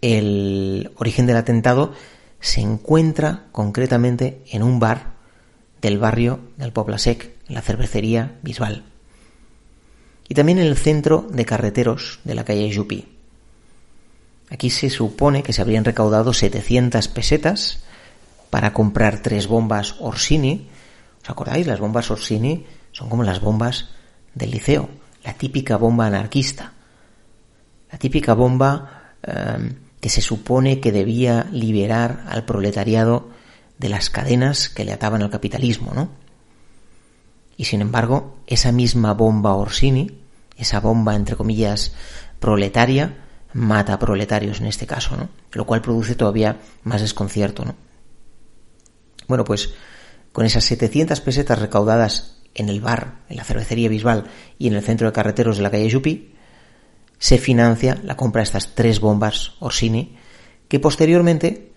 el 0.00 0.90
origen 0.96 1.26
del 1.26 1.36
atentado 1.36 1.92
se 2.40 2.60
encuentra 2.60 3.46
concretamente 3.52 4.42
en 4.50 4.62
un 4.62 4.78
bar 4.78 5.14
del 5.80 5.98
barrio 5.98 6.40
del 6.56 6.72
Pobla 6.72 6.98
Sec, 6.98 7.30
en 7.48 7.54
la 7.54 7.62
cervecería 7.62 8.38
Bisbal. 8.42 8.84
Y 10.28 10.34
también 10.34 10.58
en 10.58 10.66
el 10.66 10.76
centro 10.76 11.26
de 11.30 11.44
carreteros 11.44 12.20
de 12.24 12.34
la 12.34 12.44
calle 12.44 12.74
Jupi. 12.74 13.08
Aquí 14.50 14.70
se 14.70 14.90
supone 14.90 15.42
que 15.42 15.52
se 15.52 15.62
habrían 15.62 15.84
recaudado 15.84 16.32
700 16.32 17.08
pesetas 17.08 17.84
para 18.56 18.72
comprar 18.72 19.20
tres 19.20 19.48
bombas 19.48 19.96
Orsini. 20.00 20.66
¿Os 21.22 21.28
acordáis? 21.28 21.66
Las 21.66 21.78
bombas 21.78 22.10
Orsini 22.10 22.64
son 22.90 23.10
como 23.10 23.22
las 23.22 23.42
bombas 23.42 23.90
del 24.32 24.50
liceo 24.50 24.88
la 25.22 25.34
típica 25.34 25.76
bomba 25.76 26.06
anarquista, 26.06 26.72
la 27.92 27.98
típica 27.98 28.32
bomba 28.32 29.12
em, 29.22 29.74
que 30.00 30.08
se 30.08 30.22
supone 30.22 30.80
que 30.80 30.90
debía 30.90 31.44
liberar 31.52 32.24
al 32.28 32.46
proletariado 32.46 33.28
de 33.76 33.90
las 33.90 34.08
cadenas 34.08 34.70
que 34.70 34.86
le 34.86 34.94
ataban 34.94 35.20
al 35.20 35.28
capitalismo, 35.28 35.92
¿no? 35.92 36.08
Y 37.58 37.66
sin 37.66 37.82
embargo, 37.82 38.38
esa 38.46 38.72
misma 38.72 39.12
bomba 39.12 39.52
Orsini, 39.52 40.18
esa 40.56 40.80
bomba 40.80 41.14
entre 41.14 41.36
comillas 41.36 41.92
proletaria, 42.40 43.18
mata 43.52 43.92
a 43.92 43.98
proletarios 43.98 44.60
en 44.60 44.66
este 44.66 44.86
caso, 44.86 45.14
¿no? 45.14 45.28
Lo 45.52 45.66
cual 45.66 45.82
produce 45.82 46.14
todavía 46.14 46.56
más 46.84 47.02
desconcierto, 47.02 47.66
¿no? 47.66 47.85
Bueno, 49.28 49.44
pues 49.44 49.74
con 50.32 50.44
esas 50.44 50.64
700 50.64 51.20
pesetas 51.20 51.58
recaudadas 51.58 52.36
en 52.54 52.68
el 52.68 52.80
bar, 52.80 53.22
en 53.28 53.36
la 53.36 53.44
cervecería 53.44 53.88
Bisbal 53.88 54.24
y 54.58 54.68
en 54.68 54.74
el 54.74 54.82
centro 54.82 55.06
de 55.06 55.12
carreteros 55.12 55.56
de 55.56 55.62
la 55.62 55.70
calle 55.70 55.88
Yupi, 55.88 56.34
se 57.18 57.38
financia 57.38 57.98
la 58.02 58.16
compra 58.16 58.40
de 58.40 58.44
estas 58.44 58.74
tres 58.74 59.00
bombas 59.00 59.52
Orsini, 59.60 60.16
que 60.68 60.80
posteriormente, 60.80 61.72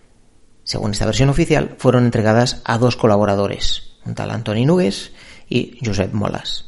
según 0.64 0.92
esta 0.92 1.06
versión 1.06 1.28
oficial, 1.28 1.76
fueron 1.78 2.04
entregadas 2.04 2.62
a 2.64 2.78
dos 2.78 2.96
colaboradores, 2.96 3.94
un 4.04 4.14
tal 4.14 4.30
Antoni 4.30 4.66
Nugues 4.66 5.12
y 5.48 5.78
Josep 5.84 6.12
Molas. 6.12 6.66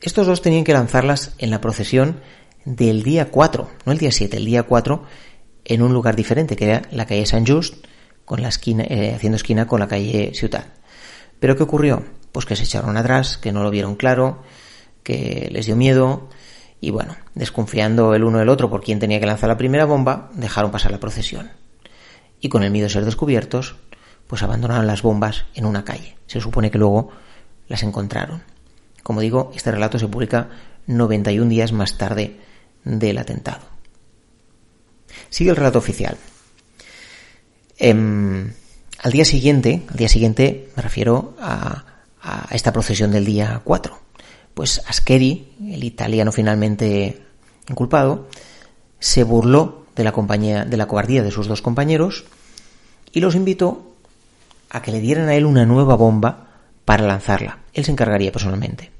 Estos 0.00 0.26
dos 0.26 0.42
tenían 0.42 0.64
que 0.64 0.72
lanzarlas 0.72 1.34
en 1.38 1.50
la 1.50 1.60
procesión 1.60 2.20
del 2.64 3.02
día 3.02 3.30
4, 3.30 3.70
no 3.86 3.92
el 3.92 3.98
día 3.98 4.12
7, 4.12 4.36
el 4.36 4.44
día 4.44 4.64
4, 4.64 5.04
en 5.64 5.82
un 5.82 5.92
lugar 5.92 6.16
diferente, 6.16 6.56
que 6.56 6.64
era 6.64 6.82
la 6.90 7.06
calle 7.06 7.26
San 7.26 7.46
Just, 7.46 7.86
con 8.24 8.42
la 8.42 8.48
esquina, 8.48 8.84
eh, 8.84 9.14
haciendo 9.14 9.36
esquina 9.36 9.66
con 9.66 9.80
la 9.80 9.88
calle 9.88 10.32
Ciudad. 10.34 10.66
Pero 11.40 11.56
¿qué 11.56 11.62
ocurrió? 11.62 12.04
pues 12.32 12.46
que 12.46 12.56
se 12.56 12.64
echaron 12.64 12.96
atrás, 12.96 13.36
que 13.36 13.52
no 13.52 13.62
lo 13.62 13.70
vieron 13.70 13.94
claro, 13.94 14.42
que 15.02 15.48
les 15.52 15.66
dio 15.66 15.76
miedo 15.76 16.28
y 16.80 16.90
bueno, 16.90 17.14
desconfiando 17.34 18.14
el 18.14 18.24
uno 18.24 18.38
del 18.38 18.48
otro 18.48 18.70
por 18.70 18.82
quién 18.82 18.98
tenía 18.98 19.20
que 19.20 19.26
lanzar 19.26 19.48
la 19.48 19.58
primera 19.58 19.84
bomba, 19.84 20.30
dejaron 20.34 20.70
pasar 20.70 20.90
la 20.90 20.98
procesión. 20.98 21.50
Y 22.40 22.48
con 22.48 22.64
el 22.64 22.72
miedo 22.72 22.86
de 22.86 22.92
ser 22.92 23.04
descubiertos, 23.04 23.76
pues 24.26 24.42
abandonaron 24.42 24.86
las 24.86 25.02
bombas 25.02 25.44
en 25.54 25.66
una 25.66 25.84
calle. 25.84 26.16
Se 26.26 26.40
supone 26.40 26.70
que 26.70 26.78
luego 26.78 27.10
las 27.68 27.84
encontraron. 27.84 28.42
Como 29.02 29.20
digo, 29.20 29.52
este 29.54 29.70
relato 29.70 29.98
se 29.98 30.08
publica 30.08 30.48
91 30.86 31.48
días 31.48 31.72
más 31.72 31.98
tarde 31.98 32.40
del 32.84 33.18
atentado. 33.18 33.62
Sigue 35.28 35.50
el 35.50 35.56
relato 35.56 35.78
oficial. 35.78 36.16
Em, 37.84 38.52
al 39.02 39.12
día 39.12 39.24
siguiente, 39.24 39.82
al 39.90 39.96
día 39.96 40.08
siguiente 40.08 40.70
me 40.76 40.82
refiero 40.82 41.34
a 41.40 41.92
a 42.22 42.46
esta 42.52 42.72
procesión 42.72 43.10
del 43.10 43.24
día 43.24 43.60
4. 43.64 43.98
Pues 44.54 44.82
Ascheri, 44.86 45.54
el 45.70 45.84
italiano 45.84 46.30
finalmente 46.30 47.22
inculpado, 47.68 48.28
se 48.98 49.24
burló 49.24 49.86
de 49.96 50.04
la 50.04 50.12
compañía, 50.12 50.64
de 50.64 50.76
la 50.76 50.86
cobardía 50.86 51.22
de 51.22 51.30
sus 51.30 51.48
dos 51.48 51.62
compañeros 51.62 52.24
y 53.12 53.20
los 53.20 53.34
invitó 53.34 53.94
a 54.70 54.82
que 54.82 54.92
le 54.92 55.00
dieran 55.00 55.28
a 55.28 55.34
él 55.34 55.44
una 55.44 55.66
nueva 55.66 55.96
bomba 55.96 56.48
para 56.84 57.04
lanzarla. 57.04 57.58
Él 57.74 57.84
se 57.84 57.92
encargaría 57.92 58.32
personalmente. 58.32 58.90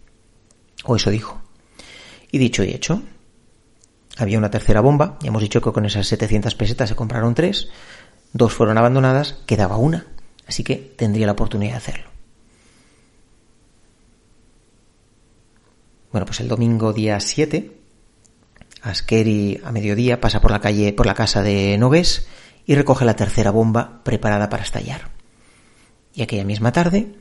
O 0.85 0.97
eso 0.97 1.11
dijo. 1.11 1.41
Y 2.31 2.39
dicho 2.39 2.65
y 2.65 2.71
hecho, 2.71 3.03
había 4.17 4.39
una 4.39 4.51
tercera 4.51 4.81
bomba, 4.81 5.19
ya 5.21 5.29
hemos 5.29 5.43
dicho 5.43 5.61
que 5.61 5.73
con 5.73 5.87
esas 5.87 6.07
700 6.07 6.55
pesetas 6.55 6.89
se 6.89 6.97
compraron 6.97 7.35
tres, 7.35 7.69
dos 8.33 8.53
fueron 8.53 8.79
abandonadas, 8.79 9.39
quedaba 9.47 9.77
una, 9.77 10.07
así 10.47 10.65
que 10.65 10.77
tendría 10.77 11.27
la 11.27 11.33
oportunidad 11.33 11.73
de 11.73 11.79
hacerlo. 11.79 12.11
Bueno, 16.11 16.27
pues 16.27 16.41
el 16.41 16.49
domingo 16.49 16.93
día 16.93 17.19
7, 17.21 17.73
Askeri 18.83 19.61
a 19.65 19.73
mediodía 19.73 20.21
pasa 20.21 20.41
por 20.41 20.51
la 20.51 20.61
calle, 20.61 20.93
por 20.93 21.07
la 21.07 21.15
casa 21.15 21.43
de 21.43 21.77
Nogués 21.79 22.27
y 22.67 22.75
recoge 22.75 23.05
la 23.05 23.17
tercera 23.17 23.51
bomba 23.51 24.03
preparada 24.05 24.49
para 24.49 24.63
estallar. 24.63 25.11
Y 26.15 26.23
aquella 26.23 26.45
misma 26.45 26.73
tarde 26.73 27.15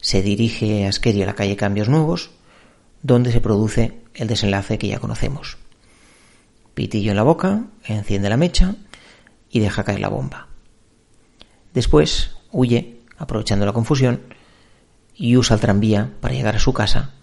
se 0.00 0.22
dirige 0.22 0.86
Askeri 0.86 1.22
a 1.22 1.26
la 1.26 1.34
calle 1.34 1.56
Cambios 1.56 1.88
Nuevos, 1.88 2.30
donde 3.02 3.32
se 3.32 3.40
produce 3.40 4.00
el 4.14 4.28
desenlace 4.28 4.76
que 4.76 4.88
ya 4.88 4.98
conocemos. 4.98 5.56
Pitillo 6.74 7.10
en 7.12 7.16
la 7.16 7.22
boca, 7.22 7.64
enciende 7.84 8.28
la 8.28 8.36
mecha 8.36 8.76
y 9.50 9.60
deja 9.60 9.84
caer 9.84 10.00
la 10.00 10.08
bomba. 10.08 10.48
Después 11.74 12.32
huye, 12.50 13.00
aprovechando 13.16 13.66
la 13.66 13.72
confusión, 13.72 14.22
y 15.14 15.36
usa 15.36 15.54
el 15.54 15.60
tranvía 15.60 16.10
para 16.20 16.34
llegar 16.34 16.56
a 16.56 16.60
su 16.60 16.72
casa, 16.72 17.14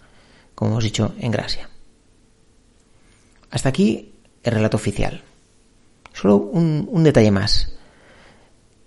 como 0.54 0.72
hemos 0.72 0.84
dicho, 0.84 1.14
en 1.18 1.30
Gracia. 1.30 1.68
Hasta 3.50 3.68
aquí 3.68 4.12
el 4.42 4.52
relato 4.52 4.76
oficial. 4.76 5.22
Solo 6.12 6.36
un, 6.36 6.88
un 6.90 7.04
detalle 7.04 7.30
más. 7.30 7.76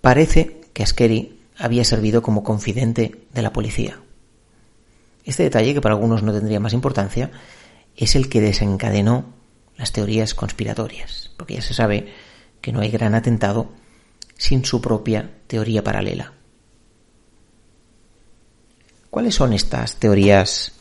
Parece 0.00 0.60
que 0.72 0.82
Askeri 0.82 1.40
había 1.58 1.84
servido 1.84 2.22
como 2.22 2.42
confidente 2.42 3.22
de 3.32 3.42
la 3.42 3.52
policía. 3.52 3.98
Este 5.24 5.42
detalle, 5.42 5.74
que 5.74 5.80
para 5.80 5.94
algunos 5.94 6.22
no 6.22 6.32
tendría 6.32 6.60
más 6.60 6.72
importancia, 6.72 7.30
es 7.96 8.16
el 8.16 8.28
que 8.28 8.40
desencadenó 8.40 9.26
las 9.76 9.92
teorías 9.92 10.34
conspiratorias, 10.34 11.30
porque 11.36 11.54
ya 11.54 11.62
se 11.62 11.74
sabe 11.74 12.12
que 12.60 12.72
no 12.72 12.80
hay 12.80 12.90
gran 12.90 13.14
atentado 13.14 13.70
sin 14.36 14.64
su 14.64 14.80
propia 14.80 15.30
teoría 15.46 15.84
paralela. 15.84 16.32
¿Cuáles 19.10 19.34
son 19.34 19.52
estas 19.52 19.96
teorías 19.96 20.72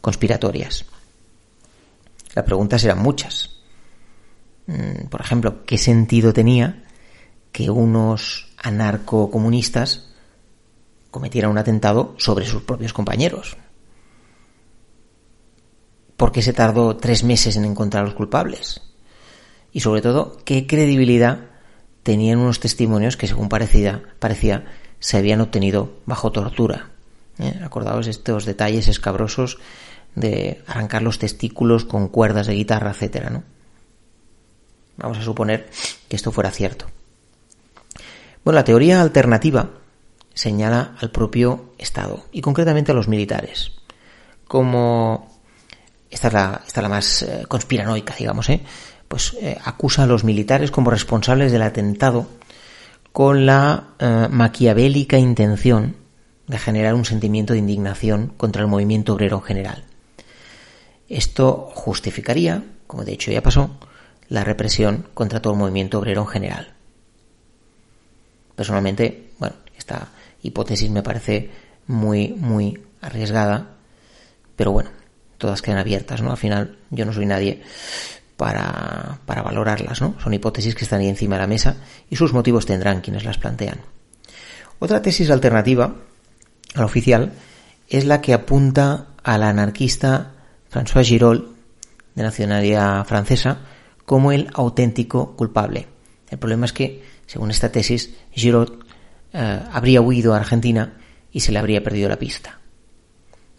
conspiratorias? 0.00 0.84
La 2.34 2.44
pregunta 2.44 2.78
serán 2.78 2.98
muchas. 2.98 3.60
Mm, 4.66 5.06
por 5.08 5.20
ejemplo, 5.20 5.64
¿qué 5.64 5.78
sentido 5.78 6.32
tenía 6.32 6.84
que 7.52 7.70
unos 7.70 8.52
anarcocomunistas 8.58 10.08
cometieran 11.10 11.52
un 11.52 11.58
atentado 11.58 12.14
sobre 12.18 12.44
sus 12.44 12.62
propios 12.62 12.92
compañeros? 12.92 13.56
¿Por 16.16 16.32
qué 16.32 16.42
se 16.42 16.52
tardó 16.52 16.96
tres 16.96 17.24
meses 17.24 17.56
en 17.56 17.64
encontrar 17.64 18.02
a 18.02 18.06
los 18.06 18.14
culpables? 18.14 18.82
Y 19.76 19.80
sobre 19.80 20.00
todo, 20.00 20.38
¿qué 20.46 20.66
credibilidad 20.66 21.40
tenían 22.02 22.38
unos 22.38 22.60
testimonios 22.60 23.18
que, 23.18 23.26
según 23.26 23.50
parecía, 23.50 24.64
se 25.00 25.18
habían 25.18 25.42
obtenido 25.42 25.98
bajo 26.06 26.32
tortura? 26.32 26.88
¿Eh? 27.38 27.60
Acordaos 27.62 28.06
estos 28.06 28.46
detalles 28.46 28.88
escabrosos 28.88 29.58
de 30.14 30.62
arrancar 30.66 31.02
los 31.02 31.18
testículos 31.18 31.84
con 31.84 32.08
cuerdas 32.08 32.46
de 32.46 32.54
guitarra, 32.54 32.92
etcétera, 32.92 33.28
¿no? 33.28 33.42
Vamos 34.96 35.18
a 35.18 35.22
suponer 35.22 35.68
que 36.08 36.16
esto 36.16 36.32
fuera 36.32 36.50
cierto. 36.50 36.86
Bueno, 38.44 38.56
la 38.56 38.64
teoría 38.64 39.02
alternativa 39.02 39.72
señala 40.32 40.96
al 40.98 41.10
propio 41.10 41.74
Estado 41.76 42.24
y 42.32 42.40
concretamente 42.40 42.92
a 42.92 42.94
los 42.94 43.08
militares 43.08 43.72
como 44.48 45.36
esta 46.08 46.28
es 46.28 46.32
la, 46.32 46.62
esta 46.66 46.80
la 46.80 46.88
más 46.88 47.22
eh, 47.22 47.44
conspiranoica, 47.46 48.14
digamos, 48.18 48.48
¿eh? 48.48 48.62
Pues 49.08 49.36
eh, 49.40 49.56
acusa 49.64 50.02
a 50.02 50.06
los 50.06 50.24
militares 50.24 50.70
como 50.70 50.90
responsables 50.90 51.52
del 51.52 51.62
atentado 51.62 52.26
con 53.12 53.46
la 53.46 53.88
eh, 53.98 54.28
maquiavélica 54.30 55.18
intención 55.18 55.96
de 56.46 56.58
generar 56.58 56.94
un 56.94 57.04
sentimiento 57.04 57.52
de 57.52 57.60
indignación 57.60 58.32
contra 58.36 58.62
el 58.62 58.68
movimiento 58.68 59.14
obrero 59.14 59.36
en 59.38 59.42
general. 59.42 59.84
Esto 61.08 61.70
justificaría, 61.74 62.64
como 62.86 63.04
de 63.04 63.12
hecho 63.12 63.30
ya 63.30 63.42
pasó, 63.42 63.78
la 64.28 64.44
represión 64.44 65.06
contra 65.14 65.40
todo 65.40 65.54
el 65.54 65.58
movimiento 65.58 65.98
obrero 65.98 66.22
en 66.22 66.28
general. 66.28 66.74
Personalmente, 68.54 69.30
bueno, 69.38 69.56
esta 69.76 70.08
hipótesis 70.42 70.90
me 70.90 71.02
parece 71.02 71.50
muy, 71.86 72.28
muy 72.28 72.80
arriesgada, 73.00 73.76
pero 74.56 74.72
bueno, 74.72 74.90
todas 75.38 75.62
quedan 75.62 75.78
abiertas, 75.78 76.22
¿no? 76.22 76.30
Al 76.30 76.36
final 76.36 76.78
yo 76.90 77.04
no 77.04 77.12
soy 77.12 77.26
nadie 77.26 77.62
para, 78.36 79.18
para 79.24 79.42
valorarlas, 79.42 80.00
¿no? 80.00 80.14
Son 80.22 80.34
hipótesis 80.34 80.74
que 80.74 80.84
están 80.84 81.00
ahí 81.00 81.08
encima 81.08 81.36
de 81.36 81.42
la 81.42 81.46
mesa 81.46 81.76
y 82.10 82.16
sus 82.16 82.32
motivos 82.32 82.66
tendrán 82.66 83.00
quienes 83.00 83.24
las 83.24 83.38
plantean. 83.38 83.80
Otra 84.78 85.00
tesis 85.00 85.30
alternativa 85.30 85.94
a 86.74 86.80
la 86.80 86.86
oficial 86.86 87.32
es 87.88 88.04
la 88.04 88.20
que 88.20 88.34
apunta 88.34 89.08
al 89.22 89.42
anarquista 89.42 90.32
François 90.70 91.04
Giraud, 91.04 91.44
de 92.14 92.22
nacionalidad 92.22 93.04
francesa, 93.06 93.58
como 94.04 94.32
el 94.32 94.50
auténtico 94.54 95.36
culpable. 95.36 95.86
El 96.30 96.38
problema 96.38 96.66
es 96.66 96.72
que, 96.72 97.04
según 97.26 97.50
esta 97.50 97.70
tesis, 97.70 98.14
Giraud 98.32 98.84
eh, 99.32 99.62
habría 99.72 100.00
huido 100.00 100.34
a 100.34 100.38
Argentina 100.38 100.94
y 101.32 101.40
se 101.40 101.52
le 101.52 101.58
habría 101.58 101.82
perdido 101.82 102.08
la 102.08 102.18
pista. 102.18 102.60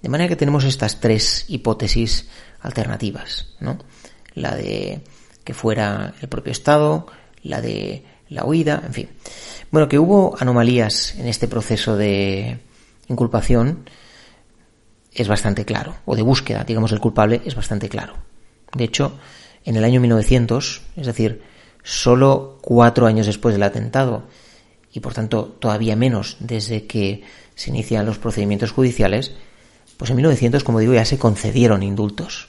De 0.01 0.09
manera 0.09 0.27
que 0.27 0.35
tenemos 0.35 0.63
estas 0.63 0.99
tres 0.99 1.45
hipótesis 1.47 2.27
alternativas, 2.61 3.55
¿no? 3.59 3.77
La 4.37 4.55
de 4.55 5.01
que 5.43 5.53
fuera 5.53 6.13
el 6.21 6.27
propio 6.29 6.51
Estado, 6.51 7.07
la 7.41 7.61
de 7.61 8.03
la 8.29 8.45
huida, 8.45 8.83
en 8.85 8.93
fin. 8.93 9.09
Bueno, 9.71 9.87
que 9.87 9.99
hubo 9.99 10.35
anomalías 10.39 11.15
en 11.15 11.27
este 11.27 11.47
proceso 11.47 11.97
de 11.97 12.59
inculpación 13.07 13.89
es 15.13 15.27
bastante 15.27 15.65
claro, 15.65 15.95
o 16.05 16.15
de 16.15 16.21
búsqueda, 16.21 16.63
digamos, 16.63 16.91
del 16.91 16.99
culpable 16.99 17.41
es 17.45 17.55
bastante 17.55 17.89
claro. 17.89 18.15
De 18.73 18.83
hecho, 18.83 19.17
en 19.65 19.75
el 19.75 19.83
año 19.83 19.99
1900, 19.99 20.81
es 20.95 21.05
decir, 21.07 21.41
solo 21.83 22.59
cuatro 22.61 23.07
años 23.07 23.25
después 23.25 23.53
del 23.53 23.63
atentado, 23.63 24.23
y 24.93 24.99
por 24.99 25.13
tanto 25.13 25.45
todavía 25.45 25.95
menos 25.95 26.37
desde 26.39 26.85
que 26.85 27.23
se 27.55 27.69
inician 27.69 28.05
los 28.05 28.19
procedimientos 28.19 28.71
judiciales, 28.71 29.33
pues 29.97 30.11
en 30.11 30.17
1900, 30.17 30.63
como 30.63 30.79
digo, 30.79 30.93
ya 30.93 31.05
se 31.05 31.17
concedieron 31.17 31.81
indultos. 31.81 32.46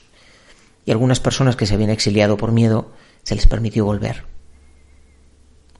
Y 0.89 0.91
algunas 0.91 1.19
personas 1.19 1.55
que 1.55 1.67
se 1.67 1.75
habían 1.75 1.91
exiliado 1.91 2.35
por 2.35 2.51
miedo 2.51 2.91
se 3.21 3.35
les 3.35 3.45
permitió 3.45 3.85
volver. 3.85 4.25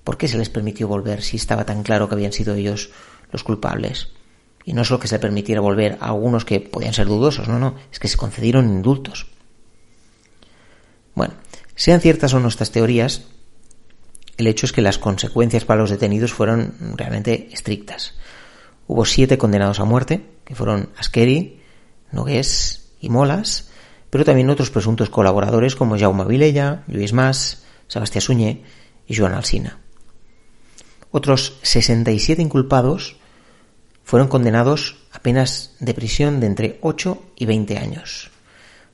¿Por 0.04 0.20
qué 0.20 0.28
se 0.28 0.38
les 0.38 0.50
permitió 0.50 0.88
volver 0.88 1.24
si 1.24 1.36
estaba 1.36 1.66
tan 1.66 1.82
claro 1.82 2.08
que 2.08 2.14
habían 2.14 2.32
sido 2.32 2.54
ellos 2.54 2.92
los 3.32 3.44
culpables? 3.44 4.10
Y 4.66 4.74
no 4.74 4.86
solo 4.86 5.00
que 5.00 5.08
se 5.08 5.18
permitiera 5.18 5.62
volver 5.62 5.98
a 6.00 6.10
algunos 6.10 6.46
que 6.46 6.60
podían 6.60 6.94
ser 6.94 7.08
dudosos, 7.08 7.48
no, 7.48 7.58
no, 7.58 7.74
es 7.92 7.98
que 7.98 8.08
se 8.08 8.18
concedieron 8.18 8.70
indultos. 8.70 9.26
Bueno, 11.16 11.34
sean 11.74 12.02
ciertas 12.02 12.36
o 12.36 12.40
no 12.40 12.48
estas 12.48 12.70
teorías, 12.70 13.24
el 14.38 14.46
hecho 14.46 14.68
es 14.68 14.74
que 14.74 14.84
las 14.84 15.00
consecuencias 15.00 15.66
para 15.66 15.82
los 15.82 15.90
detenidos 15.90 16.34
fueron 16.34 16.76
realmente 16.96 17.50
estrictas. 17.52 18.14
Hubo 18.86 19.06
siete 19.06 19.40
condenados 19.40 19.80
a 19.80 19.86
muerte, 19.86 20.24
que 20.46 20.54
fueron 20.54 20.92
Askeri, 21.00 21.64
Nogués 22.12 22.92
y 23.02 23.10
Molas, 23.10 23.70
pero 24.10 24.26
también 24.26 24.50
otros 24.50 24.70
presuntos 24.70 25.10
colaboradores 25.10 25.76
como 25.76 25.98
Jaume 25.98 26.26
Vilella, 26.26 26.84
Luis 26.88 27.14
Mas, 27.14 27.64
Sebastián 27.88 28.22
Suñé 28.22 28.64
y 29.08 29.16
Joan 29.16 29.34
Alsina. 29.34 29.80
Otros 31.12 31.58
67 31.64 32.42
inculpados 32.42 33.18
fueron 34.04 34.28
condenados 34.28 34.98
a 35.12 35.20
penas 35.20 35.76
de 35.80 35.94
prisión 35.94 36.40
de 36.40 36.48
entre 36.48 36.80
8 36.82 37.22
y 37.36 37.46
20 37.46 37.78
años. 37.78 38.32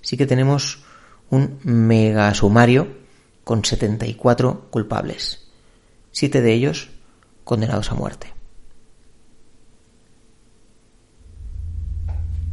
Así 0.01 0.17
que 0.17 0.25
tenemos 0.25 0.83
un 1.29 1.59
mega 1.63 2.33
sumario 2.33 2.87
con 3.43 3.63
74 3.63 4.67
culpables, 4.69 5.47
siete 6.11 6.41
de 6.41 6.53
ellos 6.53 6.89
condenados 7.43 7.91
a 7.91 7.95
muerte. 7.95 8.34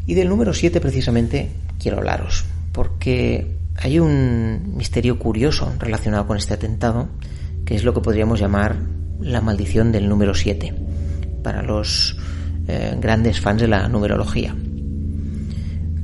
Y 0.06 0.14
del 0.14 0.28
número 0.28 0.52
7 0.52 0.80
precisamente 0.80 1.50
quiero 1.78 1.98
hablaros, 1.98 2.44
porque 2.72 3.56
hay 3.76 3.98
un 3.98 4.74
misterio 4.76 5.18
curioso 5.18 5.72
relacionado 5.78 6.26
con 6.26 6.36
este 6.36 6.54
atentado, 6.54 7.08
que 7.64 7.74
es 7.74 7.84
lo 7.84 7.94
que 7.94 8.00
podríamos 8.00 8.40
llamar 8.40 8.76
la 9.20 9.40
maldición 9.40 9.92
del 9.92 10.08
número 10.08 10.34
7, 10.34 10.74
para 11.42 11.62
los 11.62 12.16
eh, 12.66 12.96
grandes 13.00 13.40
fans 13.40 13.60
de 13.60 13.68
la 13.68 13.88
numerología. 13.88 14.56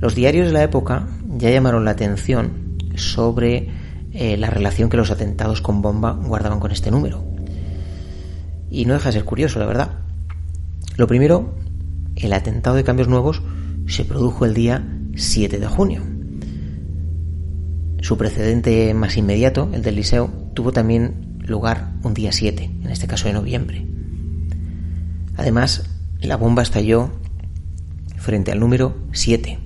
Los 0.00 0.14
diarios 0.14 0.46
de 0.46 0.52
la 0.52 0.62
época 0.62 1.08
ya 1.36 1.50
llamaron 1.50 1.84
la 1.84 1.90
atención 1.90 2.78
sobre 2.94 3.68
eh, 4.12 4.36
la 4.36 4.50
relación 4.50 4.90
que 4.90 4.96
los 4.96 5.10
atentados 5.10 5.60
con 5.60 5.82
bomba 5.82 6.12
guardaban 6.12 6.60
con 6.60 6.70
este 6.70 6.90
número. 6.90 7.24
Y 8.70 8.84
no 8.84 8.94
deja 8.94 9.08
de 9.08 9.14
ser 9.14 9.24
curioso, 9.24 9.58
la 9.58 9.66
verdad. 9.66 9.90
Lo 10.96 11.06
primero, 11.06 11.54
el 12.16 12.32
atentado 12.32 12.76
de 12.76 12.84
cambios 12.84 13.08
nuevos 13.08 13.42
se 13.88 14.04
produjo 14.04 14.44
el 14.44 14.54
día 14.54 14.86
7 15.16 15.58
de 15.58 15.66
junio. 15.66 16.02
Su 18.00 18.16
precedente 18.16 18.94
más 18.94 19.16
inmediato, 19.16 19.70
el 19.72 19.82
del 19.82 19.96
Liceo, 19.96 20.30
tuvo 20.54 20.72
también 20.72 21.38
lugar 21.40 21.94
un 22.02 22.14
día 22.14 22.30
7, 22.30 22.64
en 22.64 22.90
este 22.90 23.06
caso 23.06 23.26
de 23.26 23.32
noviembre. 23.32 23.86
Además, 25.36 25.84
la 26.20 26.36
bomba 26.36 26.62
estalló 26.62 27.10
frente 28.16 28.52
al 28.52 28.60
número 28.60 28.96
7 29.12 29.58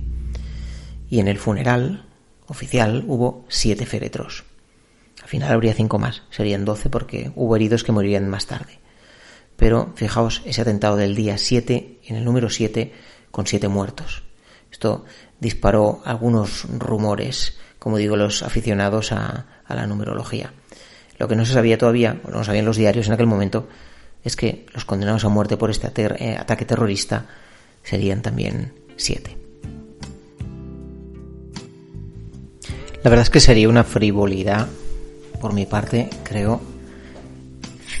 y 1.09 1.19
en 1.19 1.27
el 1.27 1.37
funeral 1.37 2.05
oficial 2.47 3.03
hubo 3.07 3.45
7 3.49 3.85
féretros. 3.85 4.45
Al 5.21 5.27
final 5.27 5.51
habría 5.51 5.73
5 5.73 5.99
más, 5.99 6.23
serían 6.31 6.65
12 6.65 6.89
porque 6.89 7.31
hubo 7.35 7.55
heridos 7.55 7.83
que 7.83 7.91
morirían 7.91 8.29
más 8.29 8.45
tarde. 8.45 8.79
Pero 9.57 9.91
fijaos 9.95 10.41
ese 10.45 10.61
atentado 10.61 10.95
del 10.95 11.15
día 11.15 11.37
7, 11.37 11.99
en 12.05 12.15
el 12.15 12.25
número 12.25 12.49
7, 12.49 12.93
con 13.33 13.47
7 13.47 13.67
muertos. 13.67 14.21
Esto 14.71 15.05
disparó 15.39 16.03
algunos 16.05 16.65
rumores, 16.77 17.57
como 17.79 17.97
digo, 17.97 18.15
los 18.15 18.43
aficionados 18.43 19.11
a, 19.11 19.47
la 19.67 19.87
numerología. 19.87 20.53
Lo 21.17 21.27
que 21.27 21.35
no 21.35 21.43
se 21.43 21.53
sabía 21.53 21.79
todavía, 21.79 22.21
o 22.25 22.29
no 22.29 22.43
sabían 22.43 22.65
los 22.65 22.77
diarios 22.77 23.07
en 23.07 23.13
aquel 23.13 23.25
momento, 23.25 23.67
es 24.23 24.35
que 24.35 24.67
los 24.71 24.85
condenados 24.85 25.25
a 25.25 25.29
muerte 25.29 25.57
por 25.57 25.71
este 25.71 25.91
eh, 25.95 26.37
ataque 26.37 26.65
terrorista 26.65 27.25
serían 27.81 28.21
también 28.21 28.71
7. 28.97 29.35
La 33.03 33.09
verdad 33.09 33.23
es 33.23 33.31
que 33.31 33.39
sería 33.39 33.67
una 33.67 33.83
frivolidad, 33.83 34.67
por 35.41 35.53
mi 35.53 35.65
parte, 35.65 36.07
creo, 36.23 36.61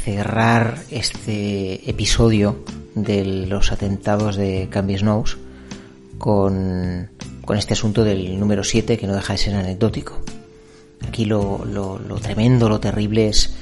cerrar 0.03 0.77
este 0.91 1.89
episodio 1.89 2.63
de 2.95 3.25
los 3.25 3.71
atentados 3.71 4.35
de 4.35 4.67
Cambies 4.69 5.03
Nose 5.03 5.37
con, 6.17 7.09
este 7.55 7.73
asunto 7.73 8.03
del 8.03 8.39
número 8.39 8.63
7 8.63 8.97
que 8.97 9.07
no 9.07 9.13
deja 9.13 9.33
de 9.33 9.39
ser 9.39 9.55
anecdótico. 9.55 10.19
Aquí 11.07 11.25
lo, 11.25 11.65
lo, 11.65 11.99
tremendo, 12.21 12.69
lo 12.69 12.79
terrible 12.79 13.27
es 13.27 13.53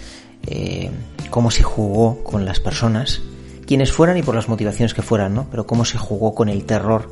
eh, 0.47 0.91
cómo 1.29 1.49
se 1.49 1.63
jugó 1.63 2.23
con 2.23 2.45
las 2.45 2.59
personas, 2.59 3.21
quienes 3.65 3.91
fueran 3.91 4.17
y 4.17 4.23
por 4.23 4.35
las 4.35 4.47
motivaciones 4.47 4.93
que 4.93 5.01
fueran, 5.01 5.33
¿no? 5.33 5.47
Pero 5.49 5.65
cómo 5.65 5.85
se 5.85 5.97
jugó 5.97 6.35
con 6.35 6.49
el 6.49 6.65
terror 6.65 7.11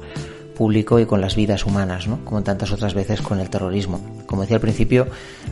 público 0.55 0.99
y 0.99 1.05
con 1.05 1.21
las 1.21 1.35
vidas 1.35 1.65
humanas, 1.65 2.07
¿no? 2.07 2.23
Como 2.25 2.43
tantas 2.43 2.71
otras 2.71 2.93
veces 2.93 3.21
con 3.21 3.39
el 3.39 3.49
terrorismo. 3.49 4.23
Como 4.27 4.43
decía 4.43 4.57
al 4.57 4.61
principio, 4.61 5.07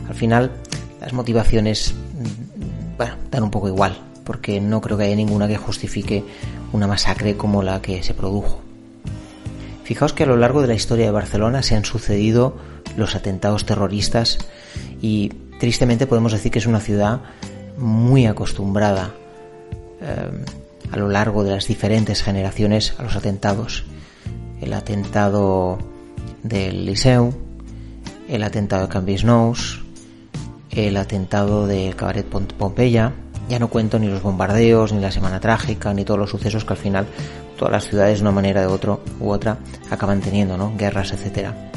al 0.08 0.14
final 0.14 0.52
las 1.00 1.12
motivaciones 1.12 1.94
bueno, 2.98 3.14
dan 3.30 3.44
un 3.44 3.50
poco 3.50 3.68
igual, 3.68 3.96
porque 4.28 4.60
no 4.60 4.82
creo 4.82 4.98
que 4.98 5.04
haya 5.04 5.16
ninguna 5.16 5.48
que 5.48 5.56
justifique 5.56 6.22
una 6.74 6.86
masacre 6.86 7.38
como 7.38 7.62
la 7.62 7.80
que 7.80 8.02
se 8.02 8.12
produjo. 8.12 8.60
Fijaos 9.84 10.12
que 10.12 10.24
a 10.24 10.26
lo 10.26 10.36
largo 10.36 10.60
de 10.60 10.68
la 10.68 10.74
historia 10.74 11.06
de 11.06 11.10
Barcelona 11.10 11.62
se 11.62 11.76
han 11.76 11.86
sucedido 11.86 12.58
los 12.98 13.16
atentados 13.16 13.64
terroristas 13.64 14.36
y 15.00 15.30
tristemente 15.58 16.06
podemos 16.06 16.32
decir 16.32 16.52
que 16.52 16.58
es 16.58 16.66
una 16.66 16.80
ciudad 16.80 17.22
muy 17.78 18.26
acostumbrada 18.26 19.14
eh, 20.02 20.44
a 20.92 20.96
lo 20.98 21.08
largo 21.08 21.42
de 21.42 21.52
las 21.52 21.66
diferentes 21.66 22.22
generaciones 22.22 22.96
a 22.98 23.04
los 23.04 23.16
atentados. 23.16 23.86
El 24.60 24.74
atentado 24.74 25.78
del 26.42 26.84
Liceu, 26.84 27.32
el 28.28 28.42
atentado 28.42 28.82
de 28.82 28.92
Cambis 28.92 29.24
Nous, 29.24 29.80
el 30.70 30.98
atentado 30.98 31.66
del 31.66 31.96
Cabaret 31.96 32.26
Pompeya. 32.26 33.14
Ya 33.48 33.58
no 33.58 33.68
cuento 33.68 33.98
ni 33.98 34.08
los 34.08 34.22
bombardeos, 34.22 34.92
ni 34.92 35.00
la 35.00 35.10
Semana 35.10 35.40
Trágica, 35.40 35.94
ni 35.94 36.04
todos 36.04 36.20
los 36.20 36.30
sucesos 36.30 36.64
que 36.64 36.74
al 36.74 36.78
final 36.78 37.06
todas 37.56 37.72
las 37.72 37.88
ciudades 37.88 38.18
de 38.18 38.22
una 38.22 38.32
manera 38.32 38.60
de 38.60 38.66
otro 38.66 39.00
u 39.20 39.30
otra 39.30 39.58
acaban 39.90 40.20
teniendo, 40.20 40.56
¿no? 40.56 40.74
Guerras, 40.76 41.12
etcétera. 41.12 41.70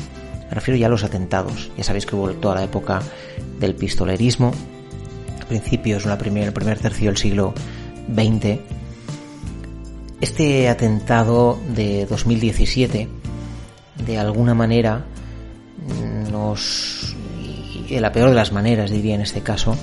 Me 0.50 0.56
refiero 0.56 0.78
ya 0.78 0.88
a 0.88 0.90
los 0.90 1.04
atentados. 1.04 1.72
Ya 1.78 1.84
sabéis 1.84 2.06
que 2.06 2.16
hubo 2.16 2.30
toda 2.32 2.56
la 2.56 2.64
época 2.64 3.02
del 3.60 3.74
pistolerismo, 3.74 4.52
a 5.42 5.46
principios, 5.46 6.06
la 6.06 6.18
primer, 6.18 6.44
el 6.44 6.54
primer 6.54 6.78
tercio 6.78 7.08
del 7.08 7.18
siglo 7.18 7.54
XX. 8.14 8.60
Este 10.20 10.68
atentado 10.68 11.58
de 11.74 12.06
2017, 12.06 13.08
de 14.06 14.20
alguna 14.20 14.54
manera, 14.54 15.06
nos 16.32 17.16
de 17.90 18.02
la 18.02 18.12
peor 18.12 18.30
de 18.30 18.36
las 18.36 18.52
maneras, 18.52 18.90
diría 18.90 19.16
en 19.16 19.22
este 19.22 19.42
caso, 19.42 19.76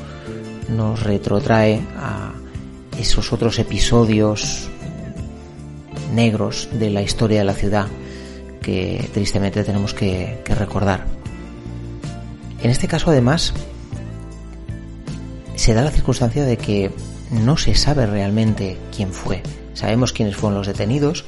nos 0.69 1.03
retrotrae 1.03 1.81
a 1.97 2.33
esos 2.99 3.33
otros 3.33 3.59
episodios 3.59 4.69
negros 6.13 6.69
de 6.73 6.91
la 6.91 7.03
historia 7.03 7.39
de 7.39 7.45
la 7.45 7.55
ciudad 7.55 7.87
que 8.63 9.09
tristemente 9.15 9.65
tenemos 9.65 9.95
que, 9.95 10.43
recordar. 10.47 11.07
En 12.63 12.71
este 12.71 12.89
caso, 12.89 13.11
además, 13.11 13.55
se 15.55 15.75
da 15.75 15.83
la 15.83 15.91
circunstancia 15.91 16.45
de 16.45 16.57
que 16.57 16.91
no 17.31 17.57
se 17.57 17.75
sabe 17.75 18.07
realmente 18.07 18.77
quién 18.95 19.13
fue. 19.13 19.43
Sabemos 19.75 20.13
quiénes 20.13 20.37
fueron 20.37 20.59
los 20.59 20.67
detenidos, 20.67 21.25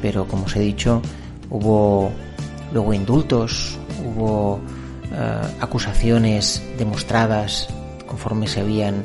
pero 0.00 0.28
como 0.28 0.44
os 0.44 0.56
he 0.56 0.60
dicho, 0.60 1.02
hubo 1.50 2.12
luego 2.72 2.94
indultos, 2.94 3.76
hubo 4.04 4.60
eh, 5.12 5.40
acusaciones 5.60 6.62
demostradas 6.78 7.68
conforme 8.08 8.48
se 8.48 8.60
habían 8.60 9.04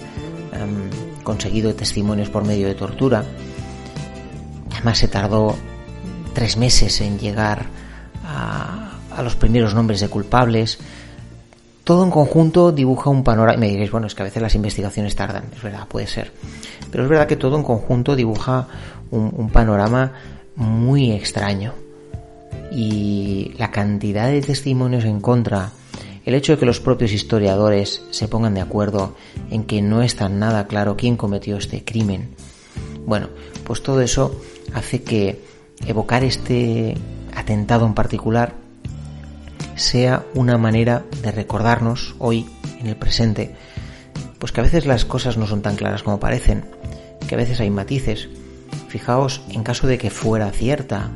em, 0.52 0.90
conseguido 1.24 1.76
testimonios 1.76 2.30
por 2.30 2.46
medio 2.46 2.68
de 2.68 2.76
tortura. 2.76 3.24
Además 4.72 4.98
se 4.98 5.08
tardó 5.08 5.56
tres 6.34 6.58
meses 6.58 7.00
en 7.02 7.20
llegar 7.20 7.68
a, 8.26 8.90
los 9.22 9.36
primeros 9.36 9.76
nombres 9.76 10.00
de 10.00 10.10
culpables. 10.10 10.80
Todo 11.84 12.04
en 12.04 12.10
conjunto 12.10 12.72
dibuja 12.72 13.10
un 13.10 13.24
panorama. 13.24 13.60
Me 13.60 13.68
diréis, 13.68 13.92
bueno, 13.92 14.08
es 14.08 14.16
que 14.16 14.24
a 14.24 14.26
veces 14.26 14.42
las 14.42 14.56
investigaciones 14.56 15.16
tardan, 15.16 15.44
es 15.56 15.62
verdad, 15.62 15.88
puede 15.88 16.08
ser. 16.08 16.32
Pero 16.90 17.04
es 17.04 17.10
verdad 17.10 17.28
que 17.28 17.36
todo 17.36 17.58
en 17.58 17.64
conjunto 17.64 18.16
dibuja 18.16 18.68
un 19.12 19.50
panorama 19.52 20.14
muy 20.56 21.12
extraño. 21.12 21.74
Y 22.72 23.54
la 23.60 23.70
cantidad 23.70 24.28
de 24.28 24.42
testimonios 24.42 25.06
en 25.06 25.22
contra 25.22 25.70
el 26.26 26.36
hecho 26.36 26.54
de 26.54 26.60
que 26.60 26.66
los 26.66 26.80
propios 26.80 27.12
historiadores 27.12 28.02
se 28.12 28.28
pongan 28.28 28.54
de 28.54 28.62
acuerdo 28.62 29.16
en 29.50 29.64
que 29.64 29.82
no 29.82 30.02
está 30.02 30.30
nada 30.30 30.68
claro 30.68 30.96
quién 30.98 31.18
cometió 31.18 31.58
este 31.58 31.84
crimen, 31.84 32.36
bueno, 33.06 33.30
pues 33.64 33.84
todo 33.84 34.02
eso 34.02 34.40
hace 34.74 35.04
que 35.04 35.42
evocar 35.86 36.24
este 36.24 36.96
atentado 37.36 37.86
en 37.86 37.94
particular 37.94 38.54
sea 39.76 40.26
una 40.34 40.58
manera 40.58 41.04
de 41.22 41.32
recordarnos 41.32 42.16
hoy, 42.20 42.48
en 42.80 42.88
el 42.88 42.96
presente, 42.96 43.56
pues 44.40 44.52
que 44.52 44.62
a 44.62 44.64
veces 44.64 44.86
las 44.86 45.06
cosas 45.06 45.38
no 45.38 45.48
son 45.48 45.62
tan 45.62 45.76
claras 45.76 46.04
como 46.04 46.20
parecen, 46.20 46.66
que 47.28 47.36
a 47.36 47.38
veces 47.38 47.60
hay 47.60 47.70
matices. 47.70 48.30
Fijaos, 48.88 49.42
en 49.50 49.64
caso 49.64 49.88
de 49.88 49.98
que 49.98 50.10
fuera 50.10 50.52
cierta 50.52 51.10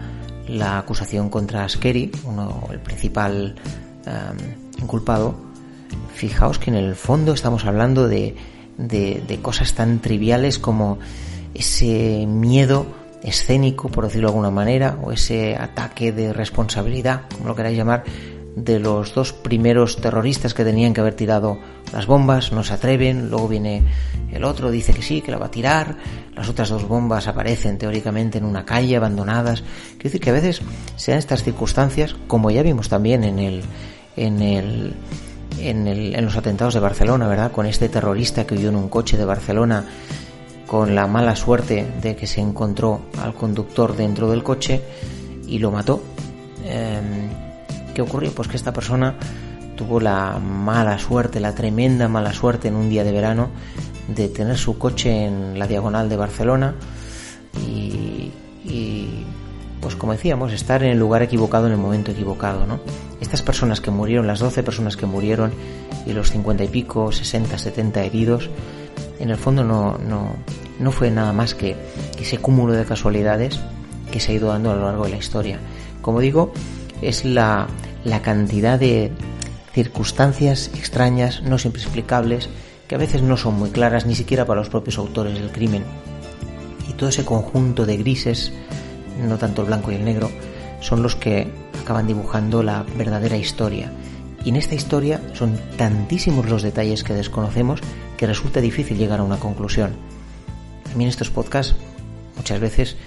la 0.48 0.78
acusación 0.78 1.30
contra 1.30 1.65
Askeri, 1.65 2.12
uno, 2.24 2.67
el 2.72 2.80
principal 2.80 3.56
inculpado, 4.80 5.36
fijaos 6.13 6.60
que 6.60 6.70
en 6.70 6.76
el 6.76 6.96
fondo 6.96 7.34
estamos 7.34 7.66
hablando 7.66 8.08
de, 8.08 8.36
de, 8.78 9.40
cosas 9.42 9.74
tan 9.74 10.00
triviales 10.00 10.60
como 10.60 11.00
ese 11.54 12.26
miedo 12.28 12.86
escénico, 13.24 13.90
por 13.90 14.06
decirlo 14.06 14.28
de 14.28 14.34
alguna 14.34 14.52
manera, 14.52 14.98
o 15.04 15.12
ese 15.12 15.56
ataque 15.56 16.12
de 16.12 16.34
responsabilidad, 16.34 17.24
como 17.36 17.50
lo 17.50 17.56
queráis 17.56 17.78
llamar, 17.78 18.04
de 18.56 18.80
los 18.80 19.13
dos 19.13 19.34
primeros 19.34 19.98
terroristas 19.98 20.56
que 20.56 20.63
tenían 20.63 20.94
que 20.94 21.02
haber 21.02 21.13
tirado 21.13 21.60
las 21.94 22.08
bombas, 22.08 22.52
no 22.52 22.63
se 22.63 22.74
atreven, 22.74 23.30
luego 23.30 23.48
viene 23.48 23.84
el 24.32 24.44
otro, 24.44 24.72
dice 24.72 24.94
que 24.94 25.04
sí, 25.04 25.22
que 25.22 25.30
la 25.30 25.38
va 25.38 25.46
a 25.46 25.52
tirar, 25.52 25.96
las 26.36 26.50
otras 26.50 26.70
dos 26.70 26.88
bombas 26.88 27.28
aparecen 27.28 27.78
teóricamente 27.78 28.40
en 28.40 28.46
una 28.46 28.66
calle 28.66 28.98
abandonadas. 28.98 29.62
Quiero 29.92 30.04
decir 30.04 30.22
que 30.22 30.30
a 30.32 30.34
veces 30.34 30.62
sean 30.96 31.20
estas 31.20 31.44
circunstancias, 31.44 32.16
como 32.28 32.50
ya 32.50 32.63
vimos 32.63 32.90
también 32.90 33.24
en 33.24 33.38
el, 33.38 33.63
en 34.17 34.41
el 34.41 34.93
en, 35.60 35.88
el, 35.88 36.15
en 36.15 36.25
los 36.25 36.36
atentados 36.36 36.73
de 36.73 36.80
Barcelona, 36.80 37.27
¿verdad? 37.27 37.51
Con 37.51 37.65
este 37.65 37.89
terrorista 37.89 38.45
que 38.45 38.56
huyó 38.56 38.69
en 38.69 38.75
un 38.75 38.89
coche 38.89 39.17
de 39.17 39.25
Barcelona 39.25 39.86
con 40.67 40.93
la 40.95 41.08
mala 41.08 41.36
suerte 41.36 41.88
de 42.01 42.15
que 42.15 42.27
se 42.27 42.41
encontró 42.41 43.01
al 43.21 43.34
conductor 43.34 43.95
dentro 43.95 44.30
del 44.30 44.43
coche 44.43 44.82
y 45.47 45.60
lo 45.60 45.71
mató. 45.71 46.03
Em, 46.65 47.30
¿Qué 47.93 48.01
ocurrió? 48.01 48.32
Pues 48.32 48.47
que 48.47 48.58
esta 48.58 48.73
persona 48.73 49.15
tuvo 49.75 49.99
la 49.99 50.39
mala 50.39 50.99
suerte, 50.99 51.39
la 51.39 51.56
tremenda 51.56 52.08
mala 52.08 52.34
suerte 52.34 52.67
en 52.67 52.75
un 52.75 52.89
día 52.89 53.03
de 53.03 53.12
verano 53.12 53.49
de 54.08 54.27
tener 54.30 54.58
su 54.58 54.77
coche 54.77 55.25
en 55.25 55.58
la 55.58 55.67
diagonal 55.67 56.10
de 56.10 56.17
Barcelona 56.17 56.75
como 59.98 60.14
decíamos, 60.14 60.54
estar 60.54 60.84
en 60.84 60.92
el 60.92 61.00
lugar 61.00 61.22
equivocado 61.22 61.68
en 61.68 61.74
el 61.74 61.78
momento 61.78 62.12
equivocado, 62.12 62.66
¿no? 62.66 62.80
Estas 63.22 63.42
personas 63.42 63.82
que 63.82 63.92
murieron, 63.92 64.28
las 64.28 64.40
12 64.40 64.64
personas 64.64 64.96
que 64.96 65.06
murieron 65.06 65.52
y 66.06 66.14
los 66.14 66.32
50 66.32 66.64
y 66.64 66.68
pico, 66.68 67.12
60, 67.12 67.58
70 67.58 68.04
heridos, 68.04 68.50
en 69.20 69.30
el 69.30 69.38
fondo 69.38 69.64
no, 69.64 69.98
no, 69.98 70.36
no 70.80 70.92
fue 70.92 71.10
nada 71.12 71.34
más 71.34 71.56
que 71.56 71.76
ese 72.20 72.38
cúmulo 72.38 72.74
de 72.74 72.86
casualidades 72.86 73.60
que 74.12 74.20
se 74.20 74.32
ha 74.32 74.36
ido 74.36 74.50
dando 74.50 74.72
a 74.72 74.76
lo 74.76 74.86
largo 74.86 75.06
de 75.06 75.12
la 75.12 75.18
historia. 75.18 75.60
Como 76.02 76.20
digo, 76.20 76.52
es 77.02 77.26
la, 77.26 77.68
la 78.04 78.22
cantidad 78.22 78.80
de 78.80 79.12
circunstancias 79.74 80.72
extrañas, 80.76 81.42
no 81.44 81.58
siempre 81.58 81.82
explicables, 81.82 82.50
que 82.88 82.96
a 82.96 82.98
veces 82.98 83.22
no 83.22 83.38
son 83.38 83.56
muy 83.56 83.70
claras 83.70 84.06
ni 84.06 84.16
siquiera 84.16 84.46
para 84.46 84.62
los 84.62 84.70
propios 84.70 84.98
autores 84.98 85.34
del 85.34 85.52
crimen. 85.52 85.84
Y 86.90 86.94
todo 86.94 87.10
ese 87.10 87.26
conjunto 87.26 87.86
de 87.86 87.98
grises, 87.98 88.54
no 89.19 89.38
tanto 89.38 89.62
el 89.62 89.67
blanco 89.67 89.91
y 89.91 89.95
el 89.95 90.06
negro, 90.06 90.30
son 90.80 91.03
los 91.03 91.15
que 91.15 91.47
acaban 91.82 92.08
dibujando 92.08 92.63
la 92.63 92.84
verdadera 92.97 93.38
historia. 93.38 93.91
Y 94.43 94.49
en 94.49 94.56
esta 94.56 94.75
historia 94.75 95.21
son 95.34 95.60
tantísimos 95.77 96.49
los 96.49 96.62
detalles 96.62 97.03
que 97.03 97.13
desconocemos 97.13 97.82
que 98.17 98.27
resulta 98.27 98.62
difícil 98.62 98.97
llegar 98.97 99.19
a 99.19 99.23
una 99.23 99.39
conclusión. 99.39 99.95
A 100.91 100.97
mí 100.97 101.03
en 101.03 101.10
estos 101.10 101.30
podcasts 101.30 101.75
muchas 102.36 102.60
veces 102.60 102.97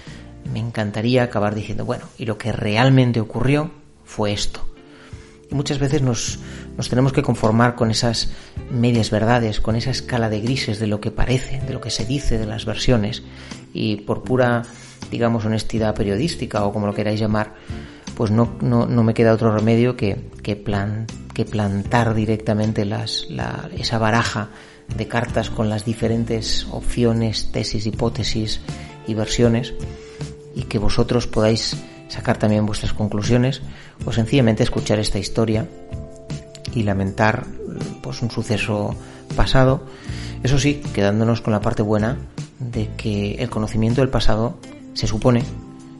me 0.51 0.59
encantaría 0.59 1.23
acabar 1.23 1.55
diciendo, 1.55 1.85
bueno, 1.85 2.05
y 2.17 2.25
lo 2.25 2.37
que 2.37 2.51
realmente 2.51 3.19
ocurrió 3.19 3.71
fue 4.05 4.33
esto. 4.33 4.65
Y 5.49 5.55
muchas 5.55 5.79
veces 5.79 6.01
nos, 6.01 6.39
nos 6.77 6.89
tenemos 6.89 7.11
que 7.11 7.23
conformar 7.23 7.75
con 7.75 7.91
esas 7.91 8.31
medias 8.71 9.11
verdades, 9.11 9.59
con 9.59 9.75
esa 9.75 9.91
escala 9.91 10.29
de 10.29 10.39
grises 10.39 10.79
de 10.79 10.87
lo 10.87 11.01
que 11.01 11.11
parece, 11.11 11.59
de 11.59 11.73
lo 11.73 11.81
que 11.81 11.89
se 11.89 12.05
dice, 12.05 12.37
de 12.37 12.45
las 12.45 12.65
versiones. 12.65 13.23
Y 13.73 13.97
por 13.97 14.23
pura, 14.23 14.63
digamos, 15.11 15.45
honestidad 15.45 15.93
periodística 15.93 16.65
o 16.65 16.73
como 16.73 16.87
lo 16.87 16.93
queráis 16.93 17.19
llamar, 17.19 17.53
pues 18.15 18.31
no, 18.31 18.55
no, 18.61 18.85
no 18.85 19.03
me 19.03 19.13
queda 19.13 19.33
otro 19.33 19.53
remedio 19.53 19.95
que, 19.95 20.29
que, 20.41 20.55
plan, 20.55 21.05
que 21.33 21.45
plantar 21.45 22.15
directamente 22.15 22.85
las, 22.85 23.27
la, 23.29 23.69
esa 23.77 23.99
baraja 23.99 24.49
de 24.95 25.07
cartas 25.07 25.49
con 25.49 25.69
las 25.69 25.85
diferentes 25.85 26.65
opciones, 26.71 27.51
tesis, 27.51 27.85
hipótesis 27.85 28.61
y 29.07 29.13
versiones 29.13 29.73
y 30.55 30.63
que 30.63 30.79
vosotros 30.79 31.27
podáis 31.27 31.75
sacar 32.07 32.37
también 32.37 32.65
vuestras 32.65 32.93
conclusiones 32.93 33.61
o 34.05 34.11
sencillamente 34.11 34.63
escuchar 34.63 34.99
esta 34.99 35.19
historia 35.19 35.67
y 36.73 36.83
lamentar 36.83 37.45
pues 38.01 38.21
un 38.21 38.31
suceso 38.31 38.95
pasado, 39.35 39.83
eso 40.43 40.59
sí, 40.59 40.81
quedándonos 40.93 41.41
con 41.41 41.53
la 41.53 41.61
parte 41.61 41.81
buena 41.81 42.17
de 42.59 42.89
que 42.97 43.35
el 43.35 43.49
conocimiento 43.49 44.01
del 44.01 44.09
pasado 44.09 44.57
se 44.93 45.07
supone 45.07 45.43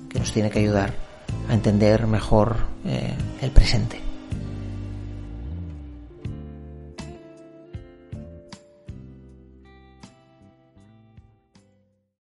que 0.09 0.19
nos 0.19 0.31
tiene 0.31 0.49
que 0.49 0.59
ayudar 0.59 0.93
a 1.49 1.53
entender 1.53 2.07
mejor 2.07 2.57
eh, 2.85 3.13
el 3.41 3.51
presente. 3.51 4.10